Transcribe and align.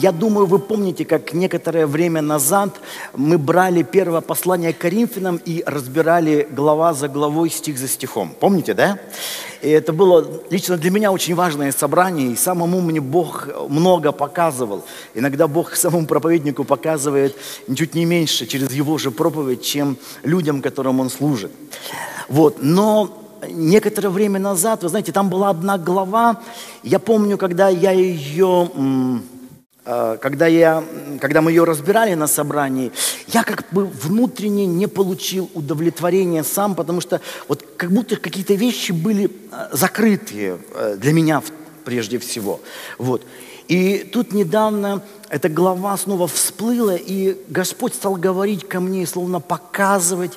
я 0.00 0.12
думаю, 0.12 0.46
вы 0.46 0.58
помните, 0.58 1.04
как 1.04 1.34
некоторое 1.34 1.86
время 1.86 2.22
назад 2.22 2.80
мы 3.14 3.36
брали 3.36 3.82
первое 3.82 4.22
послание 4.22 4.72
к 4.72 4.78
Коринфянам 4.78 5.40
и 5.44 5.62
разбирали 5.66 6.48
глава 6.50 6.94
за 6.94 7.08
главой, 7.08 7.50
стих 7.50 7.78
за 7.78 7.86
стихом. 7.88 8.34
Помните, 8.40 8.74
да? 8.74 8.98
И 9.60 9.68
это 9.68 9.92
было 9.92 10.26
лично 10.48 10.78
для 10.78 10.90
меня 10.90 11.12
очень 11.12 11.34
важное 11.34 11.70
собрание, 11.72 12.32
и 12.32 12.36
самому 12.36 12.80
мне 12.80 13.00
Бог 13.00 13.48
много 13.68 14.12
показывал. 14.12 14.84
Иногда 15.14 15.46
Бог 15.46 15.74
самому 15.76 16.06
проповеднику 16.06 16.64
показывает 16.64 17.36
ничуть 17.68 17.94
не 17.94 18.06
меньше 18.06 18.46
через 18.46 18.72
его 18.72 18.96
же 18.96 19.10
проповедь, 19.10 19.62
чем 19.62 19.98
людям, 20.22 20.62
которым 20.62 21.00
он 21.00 21.10
служит. 21.10 21.52
Вот. 22.28 22.58
Но 22.62 23.20
некоторое 23.50 24.08
время 24.08 24.38
назад, 24.40 24.82
вы 24.82 24.88
знаете, 24.88 25.12
там 25.12 25.28
была 25.28 25.50
одна 25.50 25.76
глава, 25.76 26.40
я 26.82 26.98
помню, 26.98 27.36
когда 27.36 27.68
я 27.68 27.90
ее 27.90 28.70
когда, 30.20 30.46
я, 30.46 30.84
когда 31.20 31.40
мы 31.40 31.52
ее 31.52 31.64
разбирали 31.64 32.14
на 32.14 32.26
собрании, 32.26 32.92
я 33.28 33.42
как 33.42 33.64
бы 33.72 33.86
внутренне 33.86 34.66
не 34.66 34.86
получил 34.86 35.50
удовлетворения 35.54 36.44
сам, 36.44 36.74
потому 36.74 37.00
что 37.00 37.20
вот 37.48 37.64
как 37.76 37.90
будто 37.90 38.16
какие-то 38.16 38.54
вещи 38.54 38.92
были 38.92 39.30
э, 39.30 39.68
закрытые 39.72 40.58
э, 40.74 40.96
для 40.96 41.12
меня 41.12 41.42
прежде 41.84 42.18
всего. 42.18 42.60
Вот. 42.98 43.24
И 43.68 44.08
тут 44.12 44.32
недавно 44.32 45.02
эта 45.28 45.48
глава 45.48 45.96
снова 45.96 46.26
всплыла, 46.26 46.96
и 46.96 47.36
Господь 47.48 47.94
стал 47.94 48.16
говорить 48.16 48.68
ко 48.68 48.80
мне, 48.80 49.06
словно 49.06 49.40
показывать 49.40 50.32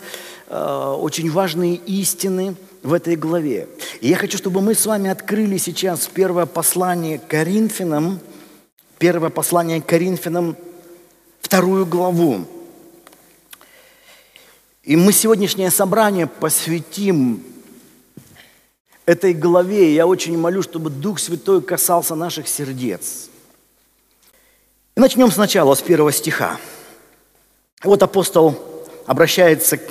э, 0.50 0.96
очень 1.00 1.30
важные 1.32 1.76
истины– 1.76 2.56
в 2.84 2.92
этой 2.92 3.16
главе. 3.16 3.68
И 4.02 4.10
я 4.10 4.18
хочу, 4.18 4.38
чтобы 4.38 4.62
мы 4.62 4.76
с 4.76 4.86
вами 4.86 5.10
открыли 5.10 5.58
сейчас 5.58 6.10
первое 6.14 6.46
послание 6.46 7.18
Коринфянам, 7.18 8.20
первое 9.04 9.30
послание 9.30 9.82
к 9.82 9.86
Коринфянам, 9.86 10.56
вторую 11.42 11.86
главу. 11.86 12.46
И 14.82 14.96
мы 14.96 15.12
сегодняшнее 15.12 15.72
собрание 15.72 16.26
посвятим 16.26 17.44
этой 19.06 19.34
главе. 19.34 19.94
Я 19.94 20.08
очень 20.08 20.38
молю, 20.38 20.62
чтобы 20.62 20.90
Дух 20.90 21.20
Святой 21.20 21.62
касался 21.62 22.16
наших 22.16 22.48
сердец. 22.48 23.30
И 24.96 25.02
начнем 25.02 25.30
сначала, 25.34 25.76
с 25.76 25.82
первого 25.82 26.14
стиха. 26.14 26.58
Вот 27.84 28.02
апостол 28.04 28.88
обращается 29.06 29.80
к 29.80 29.82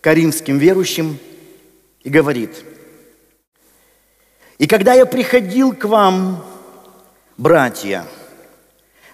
коринфским 0.00 0.58
верующим– 0.58 1.18
и 2.04 2.08
говорит, 2.08 2.64
«И 4.58 4.68
когда 4.68 4.94
я 4.94 5.06
приходил 5.06 5.74
к 5.74 5.84
вам, 5.86 6.44
братья, 7.36 8.06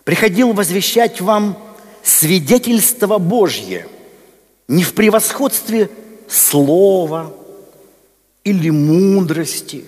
приходил 0.04 0.52
возвещать 0.52 1.20
вам 1.20 1.58
свидетельство 2.02 3.18
Божье, 3.18 3.88
не 4.68 4.84
в 4.84 4.94
превосходстве 4.94 5.90
слова 6.28 7.34
или 8.44 8.70
мудрости, 8.70 9.84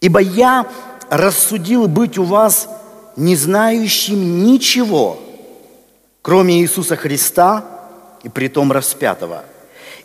ибо 0.00 0.20
я 0.20 0.66
рассудил 1.08 1.88
быть 1.88 2.18
у 2.18 2.24
вас 2.24 2.68
не 3.16 3.34
знающим 3.34 4.44
ничего, 4.44 5.18
кроме 6.22 6.60
Иисуса 6.60 6.96
Христа 6.96 7.64
и 8.22 8.28
притом 8.28 8.72
распятого, 8.72 9.44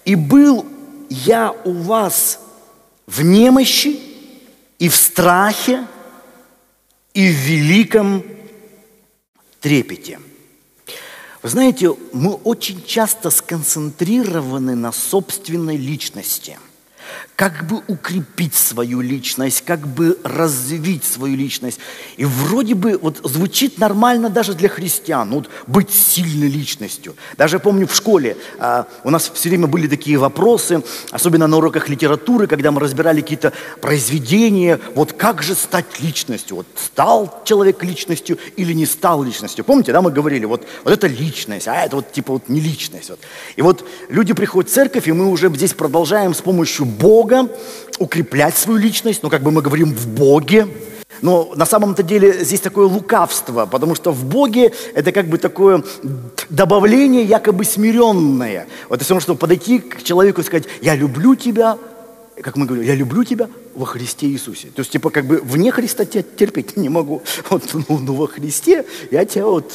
и 0.05 0.15
был 0.15 0.65
я 1.09 1.53
у 1.65 1.73
вас 1.73 2.39
в 3.05 3.21
немощи 3.23 3.99
и 4.79 4.87
в 4.87 4.95
страхе 4.95 5.85
и 7.13 7.27
в 7.27 7.35
великом 7.35 8.23
трепете. 9.61 10.19
Вы 11.41 11.49
знаете, 11.49 11.95
мы 12.11 12.33
очень 12.33 12.83
часто 12.83 13.29
сконцентрированы 13.29 14.75
на 14.75 14.91
собственной 14.91 15.77
личности– 15.77 16.59
как 17.35 17.65
бы 17.67 17.81
укрепить 17.87 18.55
свою 18.55 19.01
личность, 19.01 19.63
как 19.65 19.87
бы 19.87 20.17
развить 20.23 21.03
свою 21.03 21.35
личность. 21.35 21.79
И 22.17 22.25
вроде 22.25 22.75
бы 22.75 22.97
вот 22.97 23.19
звучит 23.23 23.79
нормально 23.79 24.29
даже 24.29 24.53
для 24.53 24.69
христиан, 24.69 25.29
ну, 25.29 25.37
вот 25.37 25.49
быть 25.67 25.91
сильной 25.91 26.49
личностью. 26.49 27.15
Даже 27.37 27.59
помню 27.59 27.87
в 27.87 27.95
школе 27.95 28.37
а, 28.59 28.85
у 29.03 29.09
нас 29.09 29.31
все 29.33 29.49
время 29.49 29.67
были 29.67 29.87
такие 29.87 30.17
вопросы, 30.17 30.83
особенно 31.11 31.47
на 31.47 31.57
уроках 31.57 31.89
литературы, 31.89 32.47
когда 32.47 32.71
мы 32.71 32.79
разбирали 32.79 33.21
какие-то 33.21 33.53
произведения, 33.81 34.79
вот 34.95 35.13
как 35.13 35.41
же 35.41 35.55
стать 35.55 35.99
личностью, 35.99 36.57
вот 36.57 36.67
стал 36.75 37.41
человек 37.45 37.83
личностью 37.83 38.37
или 38.55 38.73
не 38.73 38.85
стал 38.85 39.23
личностью. 39.23 39.65
Помните, 39.65 39.91
да, 39.91 40.01
мы 40.01 40.11
говорили, 40.11 40.45
вот, 40.45 40.65
вот 40.83 40.93
это 40.93 41.07
личность, 41.07 41.67
а 41.67 41.85
это 41.85 41.97
вот 41.97 42.11
типа 42.11 42.33
вот 42.33 42.49
не 42.49 42.59
личность. 42.59 43.09
Вот. 43.09 43.19
И 43.55 43.61
вот 43.61 43.87
люди 44.09 44.33
приходят 44.33 44.69
в 44.69 44.73
церковь, 44.73 45.07
и 45.07 45.11
мы 45.11 45.29
уже 45.29 45.49
здесь 45.49 45.73
продолжаем 45.73 46.33
с 46.33 46.41
помощью 46.41 46.85
Бога, 47.01 47.49
укреплять 47.99 48.55
свою 48.55 48.79
личность, 48.79 49.23
ну, 49.23 49.29
как 49.29 49.41
бы 49.41 49.51
мы 49.51 49.61
говорим, 49.61 49.93
в 49.93 50.07
Боге. 50.07 50.67
Но 51.21 51.51
на 51.55 51.65
самом-то 51.65 52.03
деле 52.03 52.43
здесь 52.43 52.61
такое 52.61 52.87
лукавство, 52.87 53.65
потому 53.65 53.95
что 53.95 54.11
в 54.11 54.25
Боге 54.25 54.71
это 54.95 55.11
как 55.11 55.27
бы 55.27 55.37
такое 55.37 55.83
добавление 56.49 57.23
якобы 57.23 57.63
смиренное. 57.63 58.67
Вот 58.89 59.01
равно, 59.01 59.19
чтобы 59.19 59.39
подойти 59.39 59.79
к 59.79 60.03
человеку 60.03 60.41
и 60.41 60.43
сказать, 60.43 60.65
я 60.81 60.95
люблю 60.95 61.35
тебя, 61.35 61.77
как 62.41 62.55
мы 62.55 62.65
говорим, 62.65 62.85
я 62.85 62.95
люблю 62.95 63.23
тебя 63.23 63.49
во 63.75 63.85
Христе 63.85 64.27
Иисусе. 64.27 64.67
То 64.67 64.79
есть, 64.79 64.91
типа, 64.91 65.09
как 65.11 65.25
бы 65.25 65.41
вне 65.43 65.71
Христа 65.71 66.05
тебя 66.05 66.23
терпеть 66.23 66.77
не 66.77 66.89
могу. 66.89 67.21
Вот, 67.49 67.63
ну, 67.73 67.99
ну 67.99 68.13
во 68.13 68.27
Христе 68.27 68.85
я 69.11 69.25
тебя 69.25 69.45
вот 69.45 69.71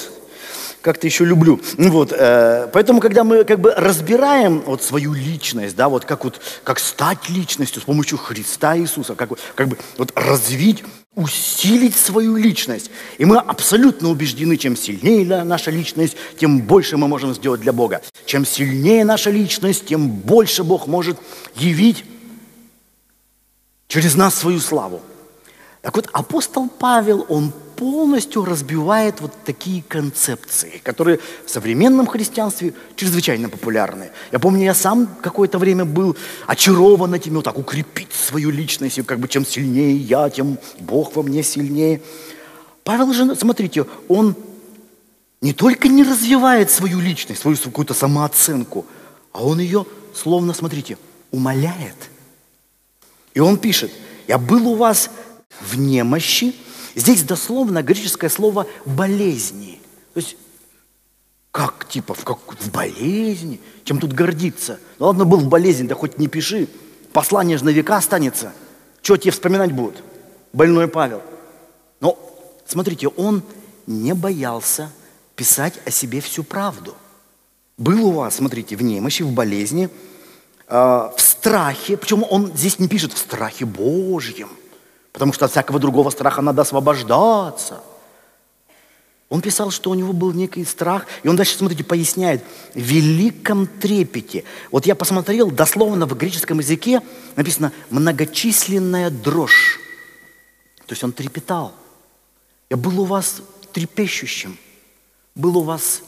как-то 0.86 1.08
еще 1.08 1.24
люблю. 1.24 1.60
Ну 1.78 1.91
вот, 1.91 2.12
э, 2.12 2.69
поэтому, 2.72 3.00
когда 3.00 3.24
мы 3.24 3.42
как 3.42 3.58
бы 3.58 3.74
разбираем 3.76 4.60
вот 4.60 4.84
свою 4.84 5.14
личность, 5.14 5.74
да, 5.74 5.88
вот 5.88 6.04
как 6.04 6.22
вот, 6.22 6.41
как 6.62 6.78
стать 6.78 7.28
личностью 7.28 7.82
с 7.82 7.84
помощью 7.84 8.19
Христа 8.19 8.78
Иисуса, 8.78 9.16
как, 9.16 9.30
как 9.56 9.66
бы 9.66 9.78
вот 9.98 10.12
развить, 10.14 10.84
усилить 11.16 11.97
свою 11.97 12.36
личность. 12.36 12.92
И 13.19 13.24
мы 13.24 13.38
абсолютно 13.38 14.10
убеждены, 14.10 14.56
чем 14.56 14.76
сильнее 14.76 15.42
наша 15.42 15.72
личность, 15.72 16.16
тем 16.38 16.60
больше 16.60 16.97
мы 16.97 17.08
можем 17.08 17.34
сделать 17.34 17.60
для 17.60 17.72
Бога. 17.72 18.00
Чем 18.24 18.47
сильнее 18.47 19.04
наша 19.04 19.30
личность, 19.30 19.86
тем 19.86 20.08
больше 20.08 20.62
Бог 20.62 20.86
может 20.86 21.18
явить 21.56 22.04
через 23.88 24.14
нас 24.14 24.36
свою 24.36 24.60
славу. 24.60 25.03
Так 25.82 25.97
вот, 25.97 26.08
апостол 26.12 26.68
Павел, 26.68 27.26
он 27.28 27.53
полностью 27.76 28.44
разбивает 28.44 29.20
вот 29.20 29.32
такие 29.44 29.82
концепции, 29.82 30.81
которые 30.82 31.20
в 31.44 31.50
современном 31.50 32.06
христианстве 32.06 32.72
чрезвычайно 32.97 33.48
популярны. 33.48 34.10
Я 34.32 34.38
помню, 34.38 34.64
я 34.64 34.75
сам 34.75 35.06
какое-то 35.22 35.59
время 35.59 35.84
был 35.84 36.16
очарован 36.47 37.15
этим, 37.15 37.34
вот 37.34 37.44
так 37.44 37.59
укрепить 37.59 38.12
свою 38.12 38.50
личность, 38.50 38.98
и 38.98 39.03
как 39.03 39.19
бы 39.19 39.28
чем 39.28 39.44
сильнее 39.44 39.97
я, 39.97 40.31
тем 40.31 40.59
Бог 40.81 41.15
во 41.16 41.22
мне 41.22 41.42
сильнее. 41.42 42.00
Павел 42.82 43.12
же, 43.12 43.36
смотрите, 43.36 43.86
он 44.09 44.34
не 45.41 45.53
только 45.53 45.88
не 45.88 46.03
развивает 46.03 46.70
свою 46.70 47.00
личность, 47.00 47.42
свою 47.42 47.56
какую-то 47.56 47.94
самооценку, 47.94 48.86
а 49.32 49.44
он 49.44 49.60
ее, 49.60 49.84
словно, 50.15 50.54
смотрите, 50.54 50.97
умоляет. 51.31 52.10
И 53.34 53.41
он 53.41 53.59
пишет, 53.59 53.92
я 54.28 54.38
был 54.38 54.66
у 54.66 54.76
вас 54.76 55.10
в 55.60 55.78
немощи, 55.78 56.54
Здесь 56.97 57.25
дословно 57.25 57.83
греческое 57.83 58.31
слово 58.31 58.67
«болезни». 58.87 59.79
То 60.15 60.21
есть, 60.21 60.37
как, 61.53 61.87
типа, 61.87 62.15
в, 62.15 62.25
как, 62.25 62.39
в 62.59 62.71
болезни? 62.71 63.60
Чем 63.84 64.01
тут 64.01 64.15
гордиться? 64.15 64.81
Ну 64.98 65.07
ладно, 65.07 65.27
был 65.27 65.39
в 65.39 65.48
болезни, 65.48 65.87
да 65.87 65.95
хоть 65.95 66.19
не 66.19 66.27
пиши. 66.27 66.69
Послание 67.13 67.59
же 67.59 67.66
на 67.66 67.69
века 67.69 67.98
останется. 67.98 68.54
Что 69.03 69.19
тебе 69.19 69.31
вспоминать 69.31 69.72
будут? 69.72 70.03
Больной 70.54 70.89
Павел. 70.89 71.22
Но, 72.01 72.19
смотрите, 72.65 73.09
он 73.09 73.42
не 73.87 74.15
боялся 74.15 74.91
писать 75.34 75.75
о 75.84 75.91
себе 75.91 76.22
всю 76.22 76.45
правду. 76.45 76.95
Был 77.77 78.07
у 78.07 78.13
вас, 78.13 78.37
смотрите, 78.37 78.75
в 78.75 78.83
немощи, 78.83 79.22
в 79.22 79.33
болезни, 79.33 79.91
э, 80.66 80.75
в 80.75 81.16
страхе, 81.19 81.99
причем 81.99 82.25
он 82.31 82.53
здесь 82.57 82.78
не 82.78 82.89
пишет 82.89 83.13
в 83.13 83.19
страхе 83.19 83.66
Божьем– 83.66 84.49
потому 85.16 85.33
что 85.33 85.47
от 85.47 85.51
всякого 85.51 85.78
другого 85.78 86.10
страха 86.10 86.42
надо 86.42 86.60
освобождаться. 86.60 87.80
Он 89.30 89.41
писал, 89.41 89.71
что 89.71 89.91
у 89.91 89.95
него 89.95 90.13
был 90.13 90.34
некий 90.34 90.63
страх, 90.66 91.07
и 91.22 91.28
он 91.28 91.36
дальше, 91.36 91.57
смотрите, 91.57 91.84
поясняет, 91.84 92.45
в 92.74 92.80
великом 92.80 93.66
трепете. 93.66 94.45
Вот 94.71 94.84
я 94.84 94.95
посмотрел, 94.95 95.51
дословно 95.51 96.04
в 96.04 96.15
греческом 96.18 96.59
языке 96.59 97.01
написано 97.34 97.72
многочисленная 97.89 99.09
дрожь. 99.09 99.80
То 100.84 100.92
есть 100.92 101.03
он 101.03 101.13
трепетал. 101.13 101.72
Я 102.68 102.77
был 102.77 103.01
у 103.01 103.04
вас 103.07 103.41
трепещущим, 103.72 104.59
был 105.34 105.57
у 105.57 105.63
вас 105.63 106.03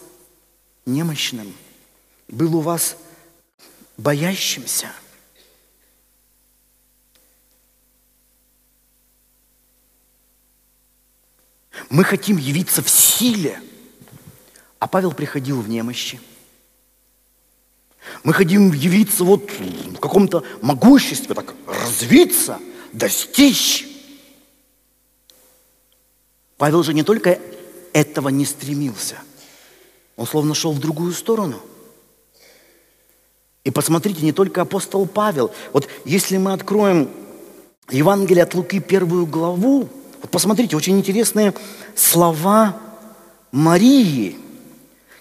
немощным, 0.85 1.55
был 2.29 2.57
у 2.57 2.61
вас 2.61 2.95
боящимся– 3.97 4.93
Мы 11.91 12.05
хотим 12.05 12.37
явиться 12.37 12.83
в 12.83 12.89
силе. 12.89 13.61
А 14.79 14.87
Павел 14.87 15.13
приходил 15.13 15.61
в 15.61 15.69
немощи. 15.69 16.21
Мы 18.23 18.33
хотим 18.33 18.73
явиться 18.73 19.25
вот 19.25 19.51
в 19.51 19.99
каком-то 19.99 20.45
могуществе, 20.63 21.35
так 21.35 21.55
развиться, 21.67 22.59
достичь. 22.93 23.87
Павел 26.57 26.83
же 26.83 26.95
не 26.95 27.03
только 27.03 27.39
этого 27.93 28.29
не 28.29 28.45
стремился, 28.45 29.17
он 30.17 30.27
словно 30.27 30.55
шел 30.55 30.73
в 30.73 30.81
другую 30.81 31.13
сторону. 31.13 31.61
И 33.65 33.71
посмотрите, 33.71 34.23
не 34.23 34.33
только 34.33 34.63
апостол 34.63 35.07
Павел. 35.07 35.53
Вот 35.73 35.89
если 36.05 36.39
мы 36.39 36.53
откроем 36.53 37.11
Евангелие 37.91 38.45
от 38.45 38.55
Луки, 38.55 38.81
первую 38.81 39.27
главу, 39.27 39.89
вот 40.21 40.31
посмотрите, 40.31 40.77
очень 40.77 40.99
интересные 40.99 41.55
слова 41.95 42.77
Марии, 43.53 44.37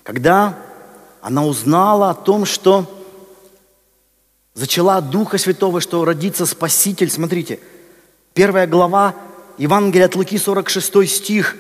когда 0.04 0.58
она 1.22 1.46
узнала 1.46 2.10
о 2.10 2.16
том, 2.16 2.46
что 2.46 2.86
зачала 4.54 5.02
Духа 5.02 5.38
Святого, 5.38 5.82
что 5.82 6.04
родится 6.04 6.46
Спаситель. 6.46 7.12
Смотрите, 7.12 7.60
первая 8.34 8.66
глава 8.66 9.14
Евангелия 9.58 10.06
от 10.06 10.16
Луки, 10.16 10.38
46 10.38 11.10
стих. 11.10 11.56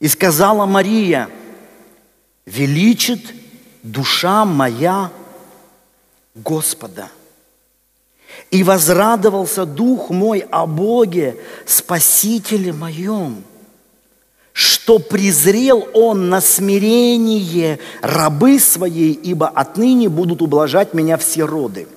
«И 0.00 0.08
сказала 0.08 0.66
Мария, 0.66 1.28
величит 2.44 3.34
душа 3.82 4.44
моя 4.44 5.12
Господа, 6.34 7.08
и 8.52 8.62
возрадовался 8.62 9.64
дух 9.64 10.10
мой 10.10 10.44
о 10.50 10.66
Боге, 10.66 11.36
Спасителе 11.66 12.72
моем, 12.72 13.42
что 14.52 14.98
презрел 14.98 15.88
он 15.94 16.28
на 16.28 16.42
смирение 16.42 17.78
рабы 18.02 18.60
своей, 18.60 19.12
ибо 19.14 19.48
отныне 19.48 20.10
будут 20.10 20.42
ублажать 20.42 20.92
меня 20.92 21.16
все 21.16 21.44
роды. 21.44 21.88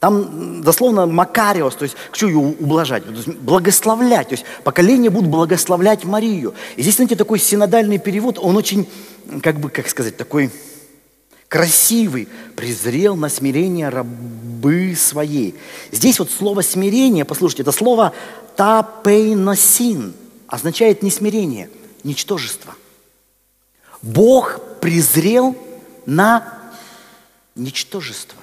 Там 0.00 0.62
дословно 0.62 1.06
макариос, 1.06 1.76
то 1.76 1.84
есть 1.84 1.96
что 2.10 2.26
ее 2.26 2.38
ублажать? 2.38 3.04
То 3.04 3.12
есть 3.12 3.28
благословлять, 3.28 4.28
то 4.28 4.34
есть 4.34 4.44
поколения 4.64 5.10
будут 5.10 5.30
благословлять 5.30 6.04
Марию. 6.04 6.54
И 6.74 6.82
здесь, 6.82 6.96
знаете, 6.96 7.14
такой 7.14 7.38
синодальный 7.38 7.98
перевод, 7.98 8.38
он 8.40 8.56
очень, 8.56 8.88
как 9.42 9.60
бы, 9.60 9.70
как 9.70 9.88
сказать, 9.88 10.16
такой 10.16 10.50
красивый, 11.48 12.28
презрел 12.56 13.16
на 13.16 13.28
смирение 13.28 13.88
рабы 13.88 14.94
своей. 14.96 15.54
Здесь 15.90 16.18
вот 16.18 16.30
слово 16.30 16.60
смирение, 16.62 17.24
послушайте, 17.24 17.62
это 17.62 17.72
слово 17.72 18.12
тапейносин, 18.56 20.14
означает 20.46 21.02
не 21.02 21.10
смирение, 21.10 21.70
ничтожество. 22.04 22.74
Бог 24.02 24.60
презрел 24.80 25.56
на 26.06 26.54
ничтожество. 27.54 28.38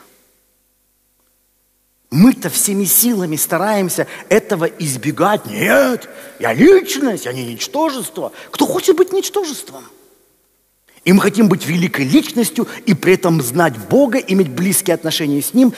Мы-то 2.11 2.49
всеми 2.49 2.85
силами 2.85 3.35
стараемся 3.35 4.07
этого 4.29 4.65
избегать. 4.65 5.45
Нет, 5.47 6.07
я 6.39 6.53
личность, 6.53 7.25
я 7.25 7.33
не 7.33 7.45
ничтожество. 7.45 8.31
Кто 8.51 8.65
хочет 8.65 8.95
быть 8.95 9.11
ничтожеством? 9.11 9.83
И 11.05 11.13
мы 11.13 11.21
хотим 11.21 11.47
быть 11.47 11.67
великой 11.67 12.05
личностью 12.05 12.67
и 12.87 12.95
при 12.95 13.13
этом 13.13 13.39
знать 13.41 13.77
Бога, 13.77 14.17
иметь 14.17 14.49
близкие 14.49 14.95
отношения 14.95 15.41
с 15.41 15.53
Ним. 15.53 15.71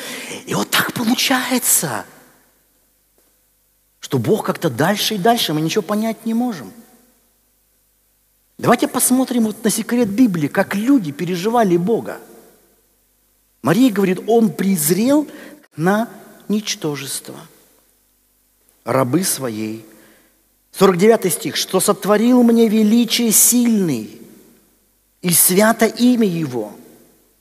И 0.46 0.56
вот 0.56 0.70
так 0.70 0.94
получается, 0.94 2.06
что 4.00 4.20
Бог 4.20 4.46
как-то 4.46 4.70
дальше 4.70 5.16
и 5.16 5.18
дальше, 5.18 5.54
мы 5.54 5.60
ничего 5.60 5.82
понять 5.82 6.26
не 6.26 6.34
можем. 6.34 6.72
Давайте 8.58 8.88
посмотрим 8.88 9.44
вот 9.44 9.62
на 9.66 9.70
секрет 9.70 10.08
Библии, 10.08 10.48
как 10.48 10.76
люди 10.76 11.12
переживали 11.12 11.76
Бога. 11.76 12.20
Мария 13.62 13.92
говорит, 13.92 14.22
он 14.28 14.50
презрел 14.50 15.28
на 15.76 16.10
ничтожество 16.48 17.36
рабы 18.86 19.26
своей. 19.26 19.86
49 20.72 21.34
стих, 21.34 21.56
что 21.58 21.82
сотворил 21.82 22.44
мне 22.44 22.70
величие 22.70 23.34
сильный, 23.34 24.22
и 25.22 25.32
свято 25.32 25.86
имя 25.86 26.28
Его, 26.28 26.72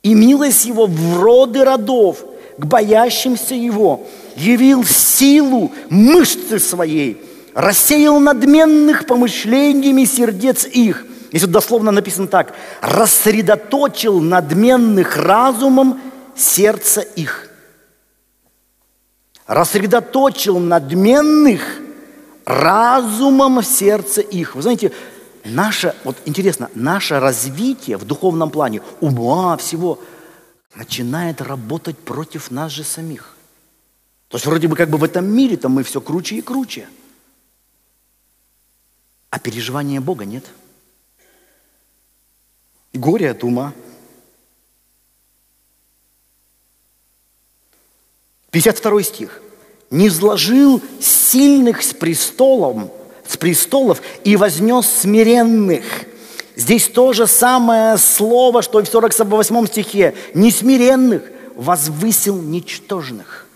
и 0.02 0.14
милость 0.14 0.64
Его 0.64 0.86
в 0.86 1.20
роды 1.20 1.64
родов, 1.64 2.24
к 2.56 2.64
боящимся 2.64 3.54
Его, 3.54 4.06
явил 4.36 4.84
силу 4.84 5.72
мышцы 5.90 6.58
своей, 6.58 7.20
рассеял 7.54 8.20
надменных 8.20 9.06
помышлениями 9.06 10.04
сердец 10.04 10.66
их. 10.66 11.06
Если 11.32 11.46
дословно 11.46 11.90
написано 11.90 12.28
так, 12.28 12.54
рассредоточил 12.80 14.20
надменных 14.20 15.16
разумом 15.16 16.00
сердца 16.36 17.00
их. 17.00 17.48
Рассредоточил 19.46 20.58
надменных 20.58 21.62
разумом 22.44 23.62
сердца 23.62 24.20
их. 24.20 24.54
Вы 24.54 24.62
знаете, 24.62 24.92
наше, 25.46 25.94
вот 26.04 26.16
интересно, 26.24 26.70
наше 26.74 27.18
развитие 27.20 27.96
в 27.96 28.04
духовном 28.04 28.50
плане, 28.50 28.82
ума, 29.00 29.56
всего, 29.56 30.00
начинает 30.74 31.40
работать 31.40 31.98
против 31.98 32.50
нас 32.50 32.72
же 32.72 32.84
самих. 32.84 33.36
То 34.28 34.36
есть 34.36 34.46
вроде 34.46 34.68
бы 34.68 34.76
как 34.76 34.90
бы 34.90 34.98
в 34.98 35.04
этом 35.04 35.24
мире-то 35.24 35.68
мы 35.68 35.82
все 35.82 36.00
круче 36.00 36.36
и 36.36 36.42
круче. 36.42 36.88
А 39.30 39.38
переживания 39.38 40.00
Бога 40.00 40.24
нет. 40.24 40.44
Горе 42.92 43.30
от 43.30 43.44
ума. 43.44 43.72
52 48.50 49.02
стих. 49.02 49.42
«Не 49.90 50.08
изложил 50.08 50.82
сильных 51.00 51.82
с 51.82 51.92
престолом, 51.92 52.90
с 53.28 53.36
престолов 53.36 54.00
и 54.24 54.36
вознес 54.36 54.86
смиренных». 54.86 56.06
Здесь 56.56 56.88
то 56.88 57.12
же 57.12 57.26
самое 57.26 57.98
слово, 57.98 58.62
что 58.62 58.80
и 58.80 58.84
в 58.84 58.88
48 58.88 59.66
стихе. 59.66 60.14
«Несмиренных 60.32 61.22
возвысил 61.54 62.40
ничтожных». 62.40 63.46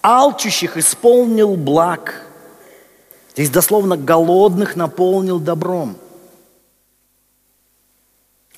Алчущих 0.00 0.78
исполнил 0.78 1.54
благ. 1.54 2.26
Здесь 3.32 3.50
дословно 3.50 3.96
голодных 3.96 4.74
наполнил 4.74 5.38
добром. 5.38 5.96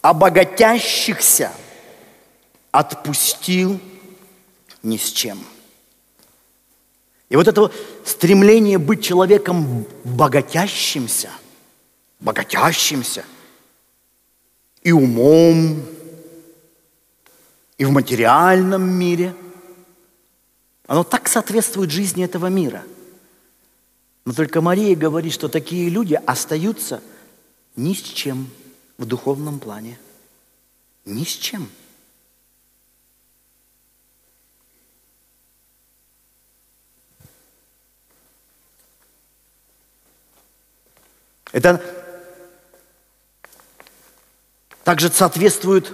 А 0.01 0.15
богатящихся 0.15 1.51
отпустил 2.71 3.81
ни 4.83 4.97
с 4.97 5.11
чем– 5.11 5.45
и 7.35 7.37
вот 7.37 7.49
это 7.49 7.73
стремление 8.05 8.79
быть 8.79 9.03
человеком 9.03 9.87
богатящимся, 10.05 11.33
богатящимся 12.21 13.25
и 14.85 14.93
умом, 14.93 15.85
и 17.77 17.85
в 17.85 17.91
материальном 17.91 18.89
мире, 18.89 19.35
оно 20.87 21.03
так 21.03 21.27
соответствует 21.27 21.91
жизни 21.91 22.25
этого 22.25 22.47
мира. 22.47 22.85
Но 24.25 24.33
только 24.33 24.61
Мария 24.61 24.95
говорит, 24.95 25.33
что 25.33 25.49
такие 25.49 25.89
люди 25.89 26.15
остаются 26.15 27.03
ни 27.75 27.95
с 27.95 28.01
чем 28.01 28.49
в 28.97 29.07
духовном 29.07 29.59
плане. 29.59 29.99
Ни 31.05 31.25
с 31.25 31.33
чем. 31.33 31.69
Это 41.55 41.81
также 44.83 45.09
соответствует 45.09 45.93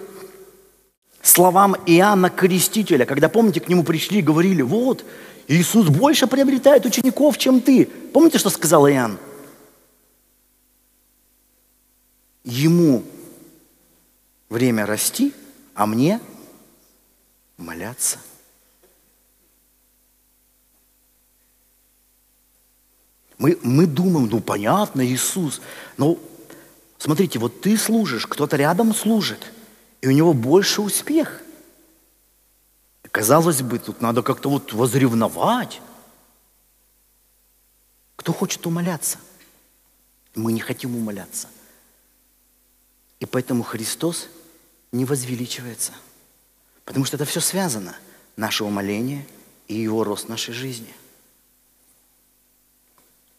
словам 1.21 1.76
Иоанна 1.85 2.31
Крестителя, 2.31 3.05
когда, 3.05 3.29
помните, 3.29 3.61
к 3.61 3.69
нему 3.69 3.85
пришли 3.85 4.21
и 4.21 4.23
говорили, 4.23 4.62
вот, 4.62 5.05
Иисус 5.49 5.88
больше 5.88 6.26
приобретает 6.26 6.87
учеников, 6.87 7.37
чем 7.37 7.61
ты. 7.61 7.85
Помните, 7.85 8.38
что 8.38 8.49
сказал 8.49 8.88
Иоанн? 8.88 9.19
Ему 12.43 13.02
время 14.49 14.87
расти, 14.87 15.35
а 15.75 15.85
мне 15.85 16.21
моляться. 17.59 18.17
Мы, 23.40 23.59
мы 23.62 23.87
думаем, 23.87 24.28
ну 24.28 24.40
понятно, 24.40 25.04
Иисус. 25.04 25.62
Но 25.97 26.18
смотрите, 26.99 27.38
вот 27.38 27.62
ты 27.62 27.78
служишь, 27.78 28.26
кто-то 28.26 28.56
рядом 28.56 28.94
служит, 28.94 29.50
и 30.02 30.09
у 30.09 30.11
него 30.11 30.35
больше 30.35 30.82
успех. 30.82 31.40
Казалось 33.11 33.62
бы, 33.62 33.78
тут 33.78 34.02
надо 34.02 34.23
как-то 34.23 34.50
вот 34.50 34.75
возревновать. 34.75 35.80
Кто 38.16 38.35
хочет 38.35 38.66
умоляться? 38.66 39.16
Мы 40.35 40.52
не 40.52 40.61
хотим 40.61 40.94
умоляться. 40.94 41.49
И 43.20 43.26
поэтому 43.26 43.62
Христос 43.62 44.28
не 44.92 45.06
возвеличивается. 45.06 45.92
Потому 46.85 47.06
что 47.06 47.16
это 47.16 47.25
все 47.25 47.40
связано. 47.40 47.97
Наше 48.37 48.64
умоление 48.64 49.26
и 49.66 49.76
Его 49.76 50.04
рост 50.04 50.28
нашей 50.28 50.52
жизни. 50.52 50.94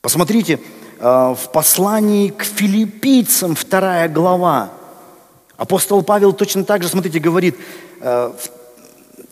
Посмотрите, 0.01 0.60
э, 1.00 1.03
в 1.03 1.51
послании 1.53 2.29
к 2.29 2.43
филиппийцам, 2.43 3.53
вторая 3.53 4.10
глава, 4.10 4.74
апостол 5.58 6.01
Павел 6.01 6.34
точно 6.34 6.63
так 6.63 6.81
же, 6.81 6.89
смотрите, 6.89 7.20
говорит, 7.20 7.55
э, 8.00 8.34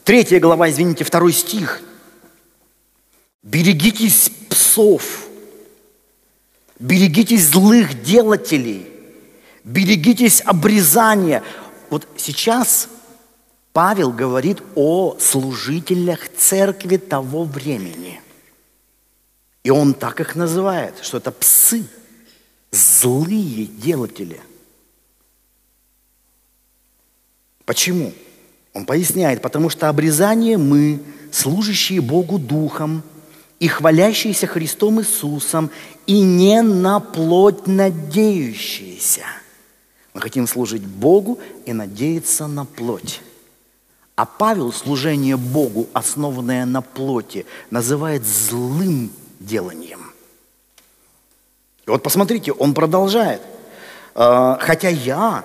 третья 0.03 0.39
глава, 0.39 0.69
извините, 0.69 1.03
второй 1.03 1.33
стих. 1.33 1.81
«Берегитесь 3.41 4.31
псов, 4.49 5.25
берегитесь 6.77 7.47
злых 7.47 8.03
делателей, 8.03 8.85
берегитесь 9.63 10.41
обрезания». 10.45 11.41
Вот 11.89 12.07
сейчас 12.15 12.89
Павел 13.73 14.11
говорит 14.11 14.61
о 14.75 15.17
служителях 15.19 16.29
церкви 16.37 16.97
того 16.97 17.45
времени– 17.45 18.21
и 19.63 19.69
он 19.69 19.93
так 19.93 20.19
их 20.19 20.35
называет, 20.35 20.95
что 21.01 21.17
это 21.17 21.31
псы, 21.31 21.83
злые 22.71 23.65
делатели. 23.65 24.39
Почему? 27.65 28.13
Он 28.73 28.85
поясняет, 28.85 29.41
потому 29.41 29.69
что 29.69 29.89
обрезание 29.89 30.57
мы, 30.57 31.01
служащие 31.31 32.01
Богу 32.01 32.39
Духом 32.39 33.03
и 33.59 33.67
хвалящиеся 33.67 34.47
Христом 34.47 35.01
Иисусом, 35.01 35.69
и 36.05 36.21
не 36.21 36.61
на 36.61 36.99
плоть 36.99 37.67
надеющиеся. 37.67 39.25
Мы 40.13 40.21
хотим 40.21 40.47
служить 40.47 40.81
Богу 40.81 41.39
и 41.65 41.73
надеяться 41.73 42.47
на 42.47 42.65
плоть. 42.65 43.21
А 44.15 44.25
Павел 44.25 44.73
служение 44.73 45.37
Богу, 45.37 45.87
основанное 45.93 46.65
на 46.65 46.81
плоти, 46.81 47.45
называет 47.69 48.25
злым 48.25 49.11
деланием. 49.39 50.11
И 51.85 51.89
вот 51.89 52.03
посмотрите, 52.03 52.51
он 52.51 52.73
продолжает. 52.73 53.41
«А, 54.15 54.57
Хотя 54.61 54.89
я 54.89 55.43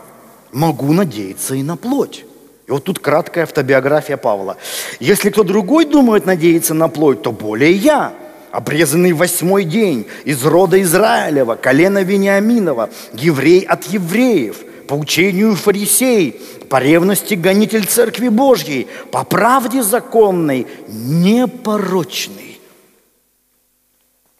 могу 0.52 0.92
надеяться 0.92 1.54
и 1.54 1.62
на 1.62 1.76
плоть. 1.76 2.24
И 2.66 2.70
вот 2.70 2.84
тут 2.84 2.98
краткая 2.98 3.44
автобиография 3.44 4.16
Павла. 4.16 4.56
Если 4.98 5.30
кто 5.30 5.42
другой 5.42 5.84
думает 5.84 6.24
надеяться 6.24 6.72
на 6.72 6.88
плоть, 6.88 7.22
то 7.22 7.30
более 7.30 7.72
я, 7.72 8.14
обрезанный 8.50 9.12
восьмой 9.12 9.64
день, 9.64 10.06
из 10.24 10.44
рода 10.44 10.80
Израилева, 10.80 11.56
колена 11.56 12.02
Вениаминова, 12.02 12.88
еврей 13.12 13.60
от 13.60 13.84
евреев, 13.84 14.56
по 14.86 14.94
учению 14.94 15.56
фарисей, 15.56 16.40
по 16.68 16.78
ревности 16.78 17.34
гонитель 17.34 17.86
Церкви 17.86 18.28
Божьей, 18.28 18.86
по 19.10 19.24
правде 19.24 19.82
законной, 19.82 20.66
непорочный. 20.88 22.53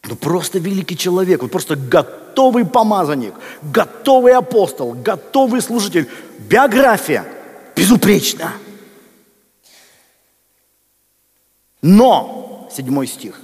Ну 0.06 0.16
просто 0.16 0.58
великий 0.58 0.96
человек, 0.96 1.42
вот 1.42 1.50
просто 1.50 1.76
готовый 1.76 2.66
помазанник, 2.66 3.34
готовый 3.62 4.34
апостол, 4.34 4.92
готовый 4.92 5.62
служитель. 5.62 6.08
Биография 6.38 7.24
безупречна. 7.74 8.52
Но, 11.80 12.68
седьмой 12.74 13.06
стих, 13.06 13.40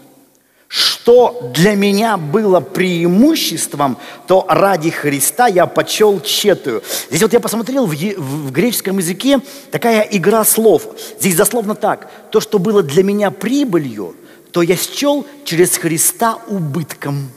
что 0.73 1.51
для 1.55 1.75
меня 1.75 2.17
было 2.17 2.61
преимуществом, 2.61 3.99
то 4.27 4.47
ради 4.49 4.91
Христа 4.91 5.49
я 5.49 5.67
почел 5.67 6.21
тщетую. 6.21 6.83
Здесь 7.09 7.23
вот 7.23 7.33
я 7.33 7.41
посмотрел 7.41 7.87
в, 7.87 7.95
в 7.95 8.53
греческом 8.53 8.99
языке 8.99 9.41
такая 9.71 10.03
игра 10.03 10.45
слов. 10.45 10.87
Здесь 11.19 11.35
дословно 11.35 11.75
так. 11.75 12.11
То, 12.31 12.41
что 12.41 12.59
было 12.59 12.83
для 12.83 13.03
меня 13.03 13.31
прибылью– 13.31 14.15
то 14.53 14.63
я 14.63 14.77
счел 14.77 15.27
через 15.45 15.77
Христа 15.77 16.37
убытком. 16.49 17.31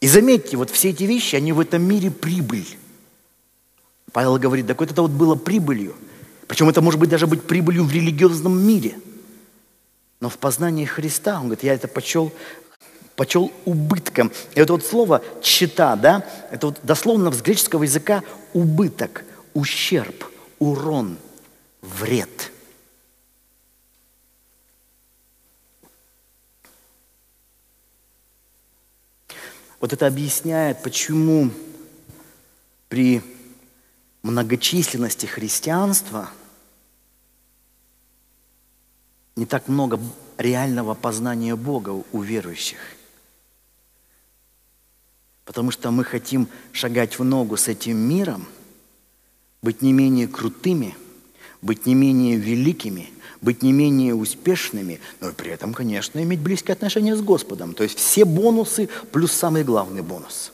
И 0.00 0.08
заметьте, 0.08 0.56
вот 0.56 0.70
все 0.70 0.90
эти 0.90 1.04
вещи, 1.04 1.36
они 1.36 1.52
в 1.52 1.60
этом 1.60 1.82
мире 1.82 2.10
прибыль. 2.10 2.66
Павел 4.12 4.38
говорит, 4.38 4.66
так 4.66 4.78
вот 4.80 4.90
это 4.90 5.02
вот 5.02 5.10
было 5.10 5.34
прибылью. 5.34 5.94
Причем 6.46 6.68
это 6.68 6.82
может 6.82 7.00
быть 7.00 7.08
даже 7.08 7.26
быть 7.26 7.42
прибылью 7.42 7.84
в 7.84 7.92
религиозном 7.92 8.58
мире. 8.58 8.96
Но 10.24 10.30
в 10.30 10.38
познании 10.38 10.86
Христа, 10.86 11.34
он 11.34 11.48
говорит, 11.48 11.64
я 11.64 11.74
это 11.74 11.86
почел, 11.86 12.32
почел 13.14 13.52
убытком. 13.66 14.32
И 14.54 14.58
это 14.58 14.72
вот 14.72 14.82
слово 14.82 15.22
«чита», 15.42 15.96
да, 15.96 16.24
это 16.50 16.68
вот 16.68 16.78
дословно 16.82 17.30
с 17.30 17.42
греческого 17.42 17.82
языка 17.82 18.22
убыток, 18.54 19.22
ущерб, 19.52 20.24
урон, 20.58 21.18
вред– 21.82 22.52
Вот 29.78 29.92
это 29.92 30.06
объясняет, 30.06 30.82
почему 30.82 31.50
при 32.88 33.20
многочисленности 34.22 35.26
христианства 35.26 36.30
не 39.36 39.46
так 39.46 39.68
много 39.68 40.00
реального 40.38 40.94
познания 40.94 41.56
Бога 41.56 41.90
у 42.12 42.20
верующих. 42.20 42.78
Потому 45.44 45.70
что 45.70 45.90
мы 45.90 46.04
хотим 46.04 46.48
шагать 46.72 47.18
в 47.18 47.24
ногу 47.24 47.56
с 47.56 47.68
этим 47.68 47.96
миром, 47.96 48.46
быть 49.62 49.82
не 49.82 49.92
менее 49.92 50.28
крутыми, 50.28 50.96
быть 51.60 51.86
не 51.86 51.94
менее 51.94 52.36
великими, 52.36 53.10
быть 53.40 53.62
не 53.62 53.72
менее 53.72 54.14
успешными, 54.14 55.00
но 55.20 55.30
и 55.30 55.32
при 55.32 55.50
этом, 55.50 55.74
конечно, 55.74 56.22
иметь 56.22 56.40
близкие 56.40 56.72
отношения 56.72 57.14
с 57.14 57.20
Господом. 57.20 57.74
То 57.74 57.82
есть 57.82 57.98
все 57.98 58.24
бонусы 58.24 58.88
плюс 59.12 59.32
самый 59.32 59.64
главный 59.64 60.02
бонус. 60.02 60.52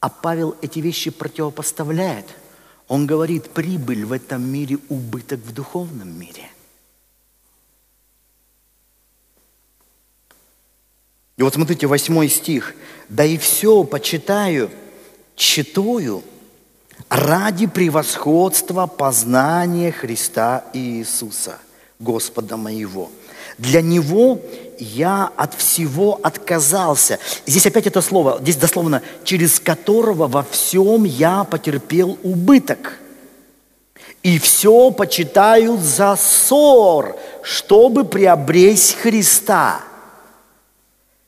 А 0.00 0.08
Павел 0.08 0.56
эти 0.60 0.80
вещи 0.80 1.10
противопоставляет. 1.10 2.26
Он 2.92 3.06
говорит, 3.06 3.48
прибыль 3.48 4.04
в 4.04 4.12
этом 4.12 4.42
мире, 4.42 4.76
убыток 4.90 5.40
в 5.40 5.54
духовном 5.54 6.10
мире. 6.10 6.50
И 11.38 11.42
вот 11.42 11.54
смотрите, 11.54 11.86
восьмой 11.86 12.28
стих. 12.28 12.74
«Да 13.08 13.24
и 13.24 13.38
все 13.38 13.82
почитаю, 13.84 14.70
читаю, 15.36 16.22
ради 17.08 17.66
превосходства 17.66 18.86
познания 18.86 19.90
Христа 19.90 20.66
Иисуса, 20.74 21.60
Господа 21.98 22.58
моего. 22.58 23.10
Для 23.62 23.80
Него 23.80 24.40
я 24.78 25.30
от 25.36 25.54
всего 25.54 26.18
отказался. 26.20 27.20
Здесь 27.46 27.64
опять 27.64 27.86
это 27.86 28.00
слово, 28.02 28.38
здесь 28.40 28.56
дословно, 28.56 29.02
через 29.22 29.60
которого 29.60 30.26
во 30.26 30.42
всем 30.42 31.04
я 31.04 31.44
потерпел 31.44 32.18
убыток. 32.24 32.98
И 34.24 34.40
все 34.40 34.90
почитаю 34.90 35.78
за 35.78 36.16
ссор, 36.16 37.16
чтобы 37.42 38.04
приобрести 38.04 38.96
Христа. 38.96 39.82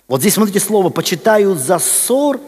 Вот 0.09 0.21
здесь 0.21 0.35
смотрите 0.35 0.59
слово 0.59 0.89
«почитаю 0.91 1.55
за 1.55 1.79
ссор», 1.79 2.41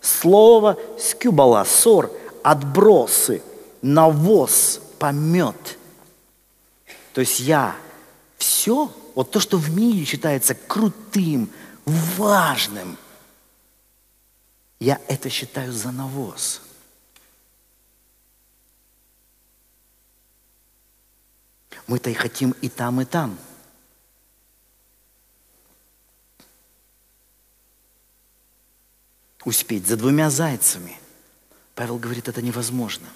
слово 0.00 0.78
«скюбала», 0.98 1.64
«ссор», 1.64 2.10
отбросы, 2.42 3.42
навоз, 3.82 4.80
помет. 4.98 5.76
То 7.12 7.20
есть 7.20 7.40
я 7.40 7.76
все, 8.38 8.90
вот 9.14 9.30
то, 9.30 9.40
что 9.40 9.58
в 9.58 9.70
мире 9.70 10.04
считается 10.04 10.54
крутым, 10.54 11.50
важным, 11.84 12.96
я 14.78 15.00
это 15.08 15.28
считаю 15.28 15.72
за 15.72 15.90
навоз. 15.92 16.62
Мы-то 21.86 22.10
и 22.10 22.14
хотим 22.14 22.52
и 22.62 22.68
там, 22.68 23.00
и 23.00 23.04
там. 23.04 23.38
Успеть 29.44 29.86
за 29.86 29.96
двумя 29.96 30.30
зайцами– 30.30 30.98
Павел 31.80 31.96
говорит, 31.96 32.28
это 32.28 32.42
невозможно. 32.42 33.06